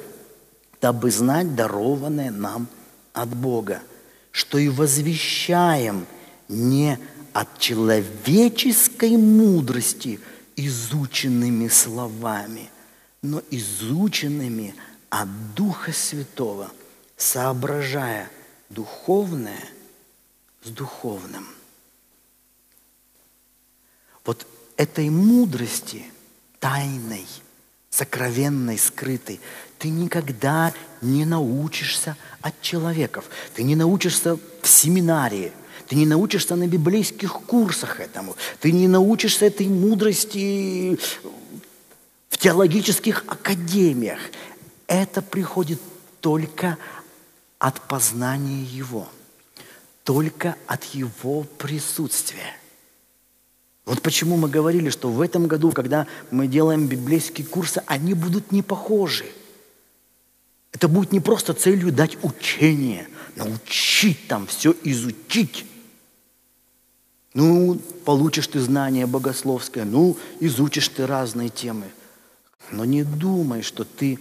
дабы 0.81 1.11
знать 1.11 1.55
дарованное 1.55 2.31
нам 2.31 2.67
от 3.13 3.29
Бога, 3.29 3.81
что 4.31 4.57
и 4.57 4.69
возвещаем 4.69 6.05
не 6.47 6.99
от 7.33 7.59
человеческой 7.59 9.17
мудрости 9.17 10.19
изученными 10.55 11.67
словами, 11.67 12.69
но 13.25 13.41
изученными 13.51 14.75
от 15.09 15.27
Духа 15.55 15.91
Святого, 15.91 16.71
соображая 17.17 18.29
духовное 18.69 19.63
с 20.63 20.69
духовным. 20.69 21.47
Вот 24.23 24.47
этой 24.77 25.09
мудрости, 25.09 26.05
тайной, 26.59 27.25
сокровенной, 27.89 28.77
скрытой, 28.77 29.39
ты 29.77 29.89
никогда 29.89 30.73
не 31.01 31.25
научишься 31.25 32.17
от 32.41 32.59
человеков. 32.61 33.25
Ты 33.53 33.63
не 33.63 33.75
научишься 33.75 34.35
в 34.35 34.67
семинарии, 34.67 35.51
ты 35.87 35.95
не 35.95 36.05
научишься 36.05 36.55
на 36.55 36.67
библейских 36.67 37.33
курсах 37.33 37.99
этому, 37.99 38.35
ты 38.59 38.71
не 38.71 38.87
научишься 38.87 39.45
этой 39.45 39.67
мудрости 39.67 40.97
в 42.35 42.37
теологических 42.37 43.23
академиях. 43.27 44.19
Это 44.87 45.21
приходит 45.21 45.79
только 46.19 46.77
от 47.59 47.79
познания 47.87 48.63
Его– 48.63 49.07
только 50.05 50.55
от 50.67 50.83
Его 50.93 51.43
присутствия. 51.57 52.55
Вот 53.85 54.01
почему 54.01 54.37
мы 54.37 54.47
говорили, 54.47 54.89
что 54.89 55.09
в 55.09 55.19
этом 55.19 55.47
году, 55.47 55.71
когда 55.71 56.07
мы 56.29 56.47
делаем 56.47 56.87
библейские 56.87 57.45
курсы, 57.45 57.81
они 57.87 58.13
будут 58.13 58.51
не 58.51 58.61
похожи. 58.61 59.25
Это 60.71 60.87
будет 60.87 61.11
не 61.11 61.19
просто 61.19 61.53
целью 61.53 61.91
дать 61.91 62.17
учение, 62.23 63.07
научить 63.35 64.27
там 64.27 64.45
все 64.45 64.75
изучить. 64.83 65.65
Ну, 67.33 67.79
получишь 68.05 68.47
ты 68.47 68.59
знание 68.59 69.07
богословское, 69.07 69.85
ну, 69.85 70.17
изучишь 70.39 70.89
ты 70.89 71.07
разные 71.07 71.49
темы. 71.49 71.85
Но 72.71 72.85
не 72.85 73.03
думай, 73.03 73.61
что 73.61 73.83
ты 73.83 74.19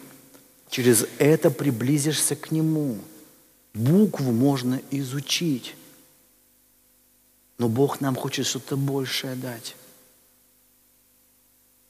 через 0.71 1.07
это 1.19 1.51
приблизишься 1.51 2.37
к 2.37 2.51
Нему– 2.51 2.99
Букву 3.75 4.31
можно 4.31 4.81
изучить, 4.93 5.75
но 7.59 7.69
Бог 7.69 8.01
нам 8.01 8.15
хочет 8.15 8.47
что-то 8.47 8.77
большее 8.77 9.35
дать. 9.35 9.75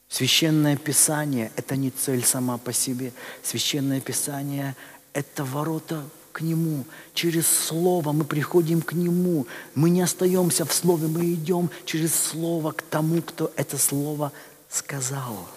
Священное 0.09 0.76
Писание– 0.76 1.52
это 1.57 1.76
не 1.76 1.90
цель 1.90 2.24
сама 2.24 2.57
по 2.57 2.72
себе. 2.72 3.12
Священное 3.42 4.00
Писание– 4.00 4.76
это 5.12 5.44
ворота 5.44 6.09
к 6.32 6.40
Нему. 6.40 6.86
Через 7.12 7.46
Слово 7.46 8.12
мы 8.12 8.24
приходим 8.24 8.80
к 8.80 8.94
Нему. 8.94 9.46
Мы 9.74 9.90
не 9.90 10.00
остаемся 10.00 10.64
в 10.64 10.72
Слове, 10.72 11.09
мы 11.09 11.34
идем 11.34 11.68
через 11.84 12.14
Слово 12.14 12.72
к 12.72 12.80
тому, 12.80 13.20
кто 13.20 13.52
это 13.57 13.76
Слово 13.76 14.32
сказал. 14.70 15.48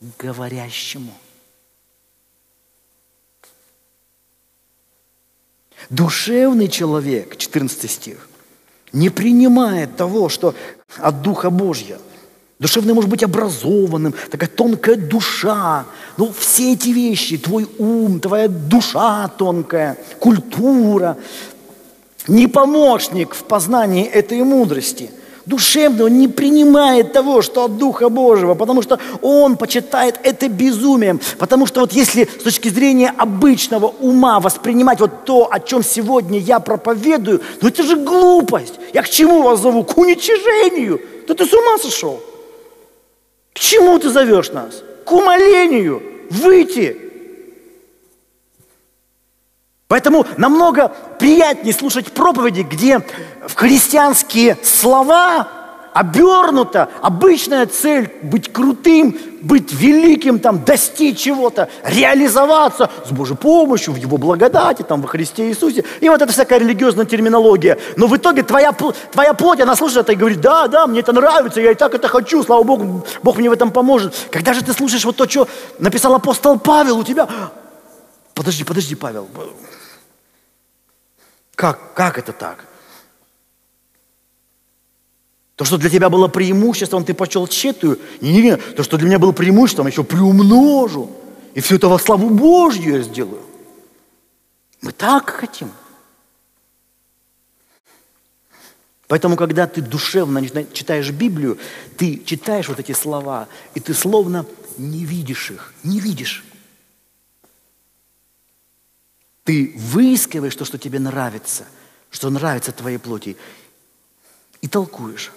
Говорящему– 0.00 1.12
Душевный 5.90 6.68
человек, 6.68 7.36
14 7.36 7.90
стих, 7.90 8.28
не 8.92 9.08
принимает 9.08 9.96
того, 9.96 10.28
что 10.28 10.54
от 10.96 11.22
Духа 11.22 11.50
Божьего. 11.50 12.00
Душевный 12.58 12.94
может 12.94 13.10
быть 13.10 13.22
образованным, 13.22 14.14
такая 14.30 14.48
тонкая 14.48 14.96
душа. 14.96 15.84
Ну, 16.16 16.32
все 16.36 16.72
эти 16.72 16.88
вещи, 16.88 17.36
твой 17.36 17.68
ум, 17.78 18.18
твоя 18.18 18.48
душа 18.48 19.28
тонкая, 19.28 19.98
культура, 20.18 21.18
не 22.26 22.46
помощник 22.48 23.34
в 23.34 23.44
познании 23.44 24.04
этой 24.04 24.42
мудрости– 24.42 25.10
душевный, 25.46 26.04
он 26.04 26.18
не 26.18 26.28
принимает 26.28 27.12
того, 27.12 27.40
что 27.40 27.64
от 27.64 27.78
Духа 27.78 28.08
Божьего, 28.08 28.54
потому 28.54 28.82
что 28.82 28.98
он 29.22 29.56
почитает 29.56 30.18
это 30.22 30.48
безумием. 30.48 31.20
Потому 31.38 31.66
что 31.66 31.80
вот 31.80 31.92
если 31.92 32.24
с 32.24 32.42
точки 32.42 32.68
зрения 32.68 33.14
обычного 33.16 33.86
ума 33.86 34.40
воспринимать 34.40 35.00
вот 35.00 35.24
то, 35.24 35.48
о 35.50 35.60
чем 35.60 35.82
сегодня 35.82 36.38
я 36.38 36.60
проповедую, 36.60 37.40
ну 37.62 37.68
это 37.68 37.82
же 37.82 37.96
глупость. 37.96 38.74
Я 38.92 39.02
к 39.02 39.08
чему 39.08 39.42
вас 39.42 39.60
зову? 39.60 39.84
К 39.84 39.96
уничижению. 39.96 41.00
Да 41.28 41.34
ты 41.34 41.46
с 41.46 41.52
ума 41.52 41.78
сошел? 41.78 42.20
К 43.54 43.58
чему 43.58 43.98
ты 43.98 44.10
зовешь 44.10 44.50
нас? 44.50 44.82
К 45.04 45.12
умолению. 45.12 46.02
Выйти 46.28 47.05
Поэтому 49.88 50.26
намного 50.36 50.88
приятнее 51.18 51.72
слушать 51.72 52.12
проповеди, 52.12 52.62
где 52.62 53.00
в 53.46 53.54
христианские 53.54 54.58
слова 54.62 55.48
обернута 55.96 56.90
обычная 57.00 57.64
цель 57.64 58.12
быть 58.20 58.52
крутым, 58.52 59.16
быть 59.40 59.72
великим, 59.72 60.40
там, 60.40 60.62
достичь 60.62 61.20
чего-то, 61.20 61.70
реализоваться 61.84 62.90
с 63.06 63.12
Божьей 63.12 63.36
помощью, 63.36 63.94
в 63.94 63.96
Его 63.96 64.18
благодати, 64.18 64.82
там, 64.82 65.00
во 65.00 65.08
Христе 65.08 65.48
Иисусе. 65.48 65.84
И 66.00 66.08
вот 66.10 66.20
это 66.20 66.32
всякая 66.32 66.58
религиозная 66.58 67.06
терминология. 67.06 67.78
Но 67.96 68.08
в 68.08 68.16
итоге 68.16 68.42
твоя, 68.42 68.72
твоя 68.72 69.32
плоть, 69.32 69.60
она 69.60 69.74
слушает 69.74 70.00
это 70.00 70.12
и 70.12 70.16
говорит, 70.16 70.40
да, 70.42 70.68
да, 70.68 70.86
мне 70.86 71.00
это 71.00 71.12
нравится, 71.12 71.62
я 71.62 71.70
и 71.70 71.74
так 71.74 71.94
это 71.94 72.08
хочу, 72.08 72.42
слава 72.42 72.62
Богу, 72.62 73.06
Бог 73.22 73.38
мне 73.38 73.48
в 73.48 73.52
этом 73.52 73.70
поможет. 73.70 74.14
Когда 74.30 74.52
же 74.52 74.62
ты 74.62 74.74
слушаешь 74.74 75.04
вот 75.04 75.16
то, 75.16 75.26
что 75.26 75.48
написал 75.78 76.14
апостол 76.14 76.58
Павел, 76.58 76.98
у 76.98 77.04
тебя... 77.04 77.26
Подожди, 78.34 78.64
подожди, 78.64 78.94
Павел, 78.94 79.26
как, 81.56 81.94
как 81.94 82.18
это 82.18 82.32
так? 82.32 82.66
То, 85.56 85.64
что 85.64 85.78
для 85.78 85.88
тебя 85.88 86.10
было 86.10 86.28
преимуществом, 86.28 87.04
ты 87.04 87.14
почел 87.14 87.48
тщетую. 87.48 87.98
Не-не-не, 88.20 88.58
то, 88.58 88.82
что 88.82 88.98
для 88.98 89.06
меня 89.08 89.18
было 89.18 89.32
преимуществом, 89.32 89.86
еще 89.86 90.04
приумножу. 90.04 91.10
И 91.54 91.60
все 91.60 91.76
это 91.76 91.88
во 91.88 91.98
славу 91.98 92.28
Божью 92.28 92.98
я 92.98 93.02
сделаю. 93.02 93.40
Мы 94.82 94.92
так 94.92 95.30
хотим. 95.30 95.70
Поэтому, 99.08 99.36
когда 99.36 99.66
ты 99.66 99.80
душевно 99.80 100.46
читаешь 100.72 101.10
Библию, 101.10 101.58
ты 101.96 102.22
читаешь 102.22 102.68
вот 102.68 102.78
эти 102.78 102.92
слова, 102.92 103.48
и 103.74 103.80
ты 103.80 103.94
словно 103.94 104.44
не 104.76 105.06
видишь 105.06 105.50
их, 105.50 105.72
не 105.82 106.00
видишь. 106.00 106.44
Ты 109.46 109.72
выискиваешь 109.76 110.56
то, 110.56 110.64
что 110.64 110.76
тебе 110.76 110.98
нравится, 110.98 111.66
что 112.10 112.30
нравится 112.30 112.72
твоей 112.72 112.98
плоти, 112.98 113.36
и 114.60 114.66
толкуешь. 114.66 115.30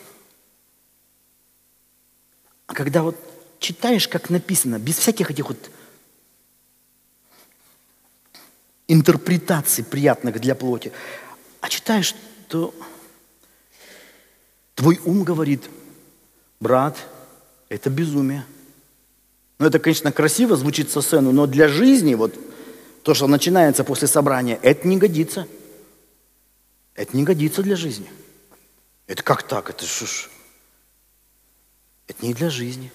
А 2.65 2.73
когда 2.73 3.03
вот 3.03 3.15
читаешь, 3.59 4.07
как 4.07 4.31
написано, 4.31 4.79
без 4.79 4.97
всяких 4.97 5.29
этих 5.29 5.47
вот 5.47 5.69
интерпретаций 8.87 9.83
приятных 9.83 10.41
для 10.41 10.55
плоти, 10.55 10.91
а 11.61 11.69
читаешь, 11.69 12.15
то 12.47 12.73
твой 14.73 14.99
ум 15.05 15.23
говорит, 15.23 15.69
брат, 16.59 16.97
это 17.69 17.91
безумие. 17.91 18.43
Ну, 19.59 19.67
это, 19.67 19.77
конечно, 19.77 20.11
красиво 20.11 20.55
звучит 20.55 20.89
со 20.89 21.01
сцены, 21.01 21.31
но 21.31 21.45
для 21.45 21.67
жизни 21.67 22.15
вот 22.15 22.48
то, 23.03 23.13
что 23.13 23.27
начинается 23.27 23.83
после 23.83 24.07
собрания, 24.07 24.59
это 24.61 24.87
не 24.87 24.97
годится. 24.97 25.47
Это 26.95 27.15
не 27.15 27.23
годится 27.23 27.63
для 27.63 27.75
жизни. 27.75 28.09
Это 29.07 29.23
как 29.23 29.43
так? 29.43 29.69
Это 29.69 29.85
что 29.85 30.05
ж? 30.05 30.29
Это 32.07 32.25
не 32.25 32.33
для 32.33 32.49
жизни. 32.49 32.91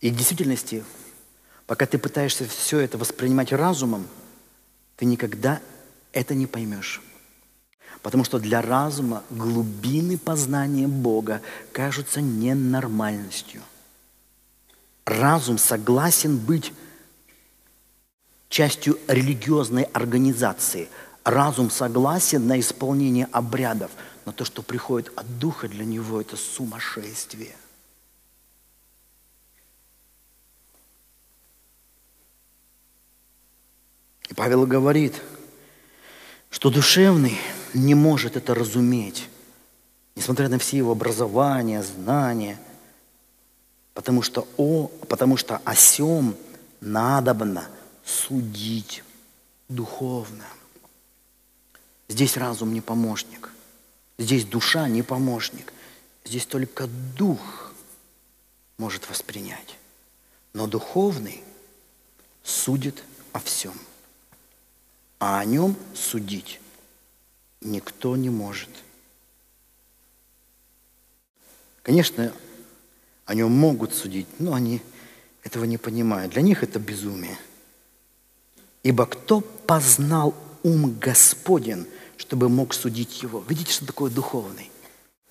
И 0.00 0.10
в 0.10 0.16
действительности, 0.16 0.84
пока 1.66 1.86
ты 1.86 1.96
пытаешься 1.98 2.46
все 2.46 2.80
это 2.80 2.98
воспринимать 2.98 3.52
разумом, 3.52 4.06
ты 4.96 5.06
никогда 5.06 5.62
это 6.12 6.34
не 6.34 6.46
поймешь. 6.46 7.00
Потому 8.02 8.24
что 8.24 8.38
для 8.38 8.60
разума 8.60 9.24
глубины 9.30 10.18
познания 10.18 10.88
Бога 10.88 11.40
кажутся 11.72 12.20
ненормальностью. 12.20 13.62
Разум 15.04 15.58
согласен 15.58 16.38
быть 16.38 16.72
частью 18.48 18.98
религиозной 19.06 19.82
организации. 19.82 20.88
Разум 21.24 21.70
согласен 21.70 22.46
на 22.46 22.58
исполнение 22.60 23.28
обрядов, 23.32 23.90
но 24.24 24.32
то, 24.32 24.44
что 24.44 24.62
приходит 24.62 25.12
от 25.16 25.38
Духа, 25.38 25.68
для 25.68 25.84
него 25.84 26.20
это 26.20 26.36
сумасшествие. 26.36 27.54
И 34.28 34.34
Павел 34.34 34.66
говорит, 34.66 35.20
что 36.50 36.70
душевный 36.70 37.38
не 37.74 37.94
может 37.94 38.36
это 38.36 38.54
разуметь, 38.54 39.28
несмотря 40.16 40.48
на 40.48 40.58
все 40.58 40.78
его 40.78 40.92
образование, 40.92 41.82
знания, 41.82 42.58
потому 43.94 44.22
что, 44.22 44.46
о, 44.56 44.88
потому 45.08 45.36
что 45.36 45.60
о 45.64 45.74
сем 45.74 46.36
надобно 46.80 47.68
судить 48.04 49.02
духовно. 49.68 50.44
Здесь 52.08 52.36
разум 52.36 52.74
не 52.74 52.82
помощник, 52.82 53.50
здесь 54.18 54.44
душа 54.44 54.88
не 54.88 55.02
помощник, 55.02 55.72
здесь 56.24 56.44
только 56.44 56.86
дух 57.16 57.72
может 58.76 59.08
воспринять. 59.08 59.78
Но 60.52 60.66
духовный 60.66 61.42
судит 62.42 63.02
о 63.32 63.40
всем– 63.40 63.74
а 65.26 65.38
о 65.40 65.44
нем 65.46 65.74
судить 65.94 66.60
никто 67.62 68.14
не 68.14 68.28
может. 68.28 68.68
Конечно, 71.82 72.30
о 73.26 73.34
нем 73.34 73.52
могут 73.52 73.94
судить, 73.94 74.26
но 74.38 74.54
они 74.54 74.82
этого 75.42 75.64
не 75.64 75.78
понимают. 75.78 76.32
Для 76.32 76.42
них 76.42 76.62
это 76.62 76.78
безумие. 76.78 77.38
Ибо 78.82 79.06
кто 79.06 79.40
познал 79.40 80.34
ум 80.62 80.98
Господен, 80.98 81.86
чтобы 82.16 82.48
мог 82.48 82.74
судить 82.74 83.22
его? 83.22 83.42
Видите, 83.48 83.72
что 83.72 83.86
такое 83.86 84.10
духовный? 84.10 84.70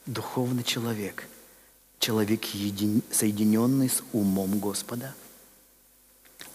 Духовный 0.05 0.63
человек. 0.63 1.27
Человек, 1.99 2.45
соединенный 2.45 3.89
с 3.89 4.03
умом 4.11 4.59
Господа. 4.59 5.13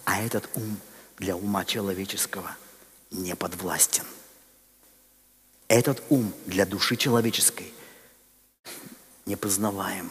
А 0.05 0.21
этот 0.21 0.49
ум 0.55 0.77
для 1.19 1.37
ума 1.37 1.65
человеческого– 1.65 2.57
не 3.11 3.35
подвластен. 3.35 4.05
Этот 5.69 6.03
ум 6.09 6.33
для 6.47 6.67
души 6.67 6.97
человеческой 6.97 7.73
не 9.27 9.37
познаваем. 9.37 10.11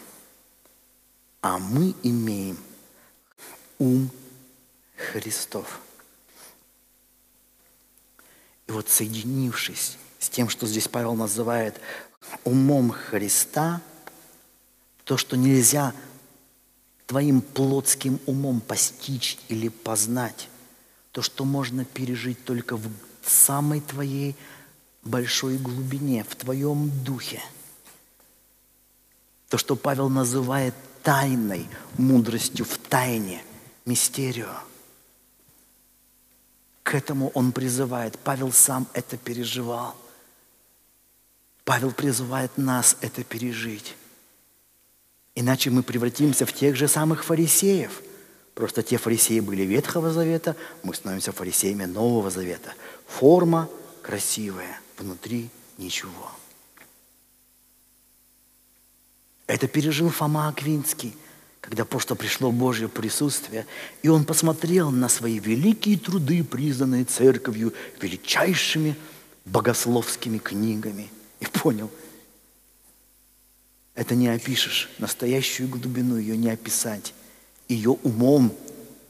А 1.41 1.59
мы 1.59 1.95
имеем 2.03 2.57
ум 3.79 4.09
Христов. 4.95 5.79
И 8.67 8.71
вот 8.71 8.89
соединившись 8.89 9.97
с 10.19 10.29
тем, 10.29 10.49
что 10.49 10.67
здесь 10.67 10.87
Павел 10.87 11.15
называет 11.15 11.79
умом 12.43 12.91
Христа, 12.91 13.81
то, 15.03 15.15
что 15.15 15.37
нельзя 15.37 15.93
твоим 17.05 17.41
плотским 17.41 18.19
умом 18.25 18.59
постичь 18.59 19.37
или 19.47 19.69
познать, 19.69 20.49
то, 21.11 21.21
что 21.21 21.45
можно 21.45 21.85
пережить 21.85 22.43
только 22.43 22.75
в 22.75 22.91
самой 23.23 23.79
твоей 23.79 24.35
большой 25.03 25.57
глубине, 25.57 26.25
в 26.27 26.35
твоем 26.35 26.91
духе. 27.03 27.41
То, 29.47 29.57
что 29.57 29.77
Павел 29.77 30.09
называет 30.09 30.73
тайной 31.07 31.69
мудростью 31.97 32.65
в 32.65 32.77
тайне, 32.77 33.41
мистерию. 33.85 34.49
К 36.83 36.95
этому 36.95 37.29
он 37.29 37.53
призывает. 37.53 38.19
Павел 38.19 38.51
сам 38.51 38.89
это 38.91 39.15
переживал. 39.15 39.95
Павел 41.63 41.93
призывает 41.93 42.57
нас 42.57 42.97
это 42.99 43.23
пережить. 43.23 43.95
Иначе 45.33 45.69
мы 45.69 45.81
превратимся 45.81 46.45
в 46.45 46.51
тех 46.51 46.75
же 46.75 46.89
самых 46.89 47.23
фарисеев– 47.23 48.01
Просто 48.57 48.81
те 48.81 48.97
фарисеи 48.97 49.39
были 49.39 49.61
Ветхого 49.61 50.09
Завета, 50.11 50.55
мы 50.81 50.95
становимся 50.95 51.31
фарисеями 51.31 51.85
Нового 51.85 52.31
Завета. 52.31 52.73
Форма 53.05 53.69
красивая, 54.01 54.79
внутри 54.97 55.51
ничего. 55.77 56.31
Это 59.47 59.67
пережил 59.67 60.09
Фома 60.09 60.49
Аквинский, 60.49 61.15
когда 61.61 61.85
просто 61.85 62.15
пришло 62.15 62.51
Божье 62.51 62.87
присутствие, 62.87 63.65
и 64.03 64.09
он 64.09 64.25
посмотрел 64.25 64.91
на 64.91 65.09
свои 65.09 65.39
великие 65.39 65.97
труды, 65.97 66.43
признанные 66.43 67.05
церковью 67.05 67.73
величайшими 67.99 68.95
богословскими 69.45 70.37
книгами, 70.37 71.09
и 71.39 71.45
понял, 71.45 71.89
это 73.95 74.13
не 74.13 74.27
опишешь, 74.27 74.89
настоящую 74.99 75.69
глубину 75.69 76.17
ее 76.17 76.37
не 76.37 76.49
описать 76.49 77.13
ее 77.67 77.91
умом 77.91 78.53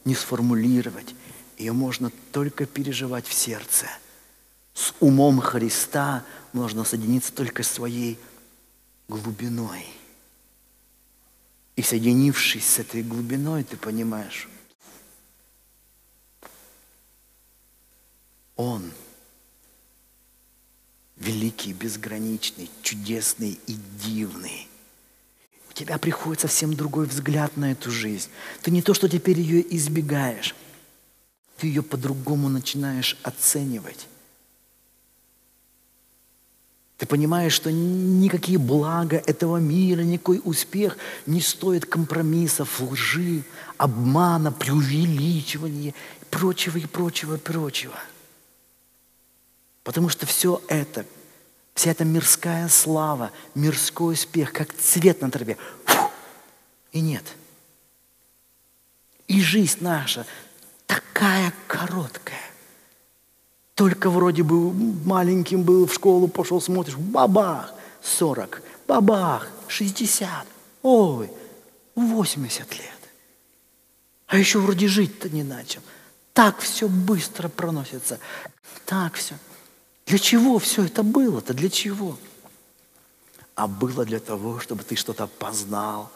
не 0.05 0.15
сформулировать. 0.15 1.13
Ее 1.57 1.73
можно 1.73 2.11
только 2.31 2.65
переживать 2.65 3.27
в 3.27 3.33
сердце. 3.33 3.87
С 4.73 4.93
умом 4.99 5.39
Христа 5.41 6.23
можно 6.53 6.83
соединиться 6.83 7.33
только 7.33 7.63
своей 7.63 8.17
глубиной. 9.07 9.85
И 11.77 11.81
соединившись 11.81 12.67
с 12.67 12.79
этой 12.79 13.01
глубиной, 13.01 13.63
ты 13.63 13.77
понимаешь, 13.77 14.49
Он 18.57 18.91
великий, 21.15 21.71
безграничный, 21.71 22.69
чудесный 22.81 23.57
и 23.67 23.77
дивный– 24.03 24.67
тебя 25.77 25.99
приходит 25.99 26.41
совсем 26.41 26.73
другой 26.73 27.05
взгляд 27.05 27.55
на 27.55 27.71
эту 27.71 27.91
жизнь. 27.91 28.29
Ты 28.63 28.71
не 28.71 28.81
то, 28.81 28.95
что 28.95 29.07
теперь 29.07 29.39
ее 29.39 29.63
избегаешь, 29.75 30.55
ты 31.57 31.67
ее 31.67 31.83
по-другому 31.83 32.49
начинаешь 32.49 33.15
оценивать. 33.21 34.07
Ты 36.97 37.05
понимаешь, 37.05 37.53
что 37.53 37.71
никакие 37.71 38.57
блага 38.57 39.17
этого 39.17 39.57
мира, 39.57 40.01
никакой 40.01 40.41
успех 40.43 40.97
не 41.25 41.41
стоит 41.41 41.85
компромиссов, 41.85 42.81
лжи, 42.81 43.43
обмана, 43.77 44.51
преувеличивания 44.51 45.91
и 45.91 46.25
прочего, 46.31 46.77
и 46.77 46.85
прочего, 46.87 47.35
и 47.35 47.39
прочего. 47.39 47.95
Потому 49.83 50.09
что 50.09 50.25
все 50.25 50.61
это 50.67 51.05
Вся 51.77 51.91
эта 51.91 52.05
мирская 52.05 52.67
слава, 52.69 53.31
мирской 53.53 54.15
успех, 54.15 54.51
как 54.51 54.73
цвет 54.73 55.21
на 55.21 55.29
траве. 55.29 55.57
Фу! 55.85 56.09
И 56.91 56.99
нет. 56.99 57.23
И 59.27 59.39
жизнь 59.39 59.77
наша 59.81 60.25
такая 60.87 61.53
короткая. 61.67 62.46
Только 63.77 64.09
вроде 64.09 64.41
бы 64.41 64.73
маленьким 65.05 65.61
был, 65.61 65.85
в 65.85 65.93
школу 65.93 66.27
пошел, 66.27 66.59
смотришь, 66.59 66.95
бабах, 66.95 67.75
40, 68.01 68.63
бабах, 68.87 69.47
60, 69.67 70.47
ой, 70.81 71.29
80 71.93 72.73
лет. 72.75 72.89
А 74.25 74.35
еще 74.35 74.57
вроде 74.57 74.87
жить-то 74.87 75.29
не 75.29 75.43
начал. 75.43 75.81
Так 76.33 76.57
все 76.57 76.89
быстро 76.89 77.49
проносится. 77.49 78.19
Так 78.87 79.13
все. 79.13 79.35
Для 80.07 80.17
чего 80.17 80.57
все 80.57 80.85
это 80.85 81.03
было-то? 81.03 81.53
Для 81.53 81.69
чего? 81.69 82.17
А 83.53 83.67
было 83.67 84.05
для 84.05 84.19
того, 84.19 84.59
чтобы 84.59 84.83
ты 84.85 84.95
что-то 84.95 85.27
познал, 85.27 86.09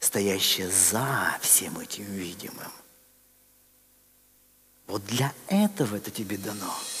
стоящее 0.00 0.68
за 0.70 1.38
всем 1.40 1.78
этим 1.78 2.04
видимым. 2.04 2.70
Вот 4.86 5.04
для 5.06 5.32
этого 5.48 5.96
это 5.96 6.10
тебе 6.10 6.36
дано– 6.36 6.72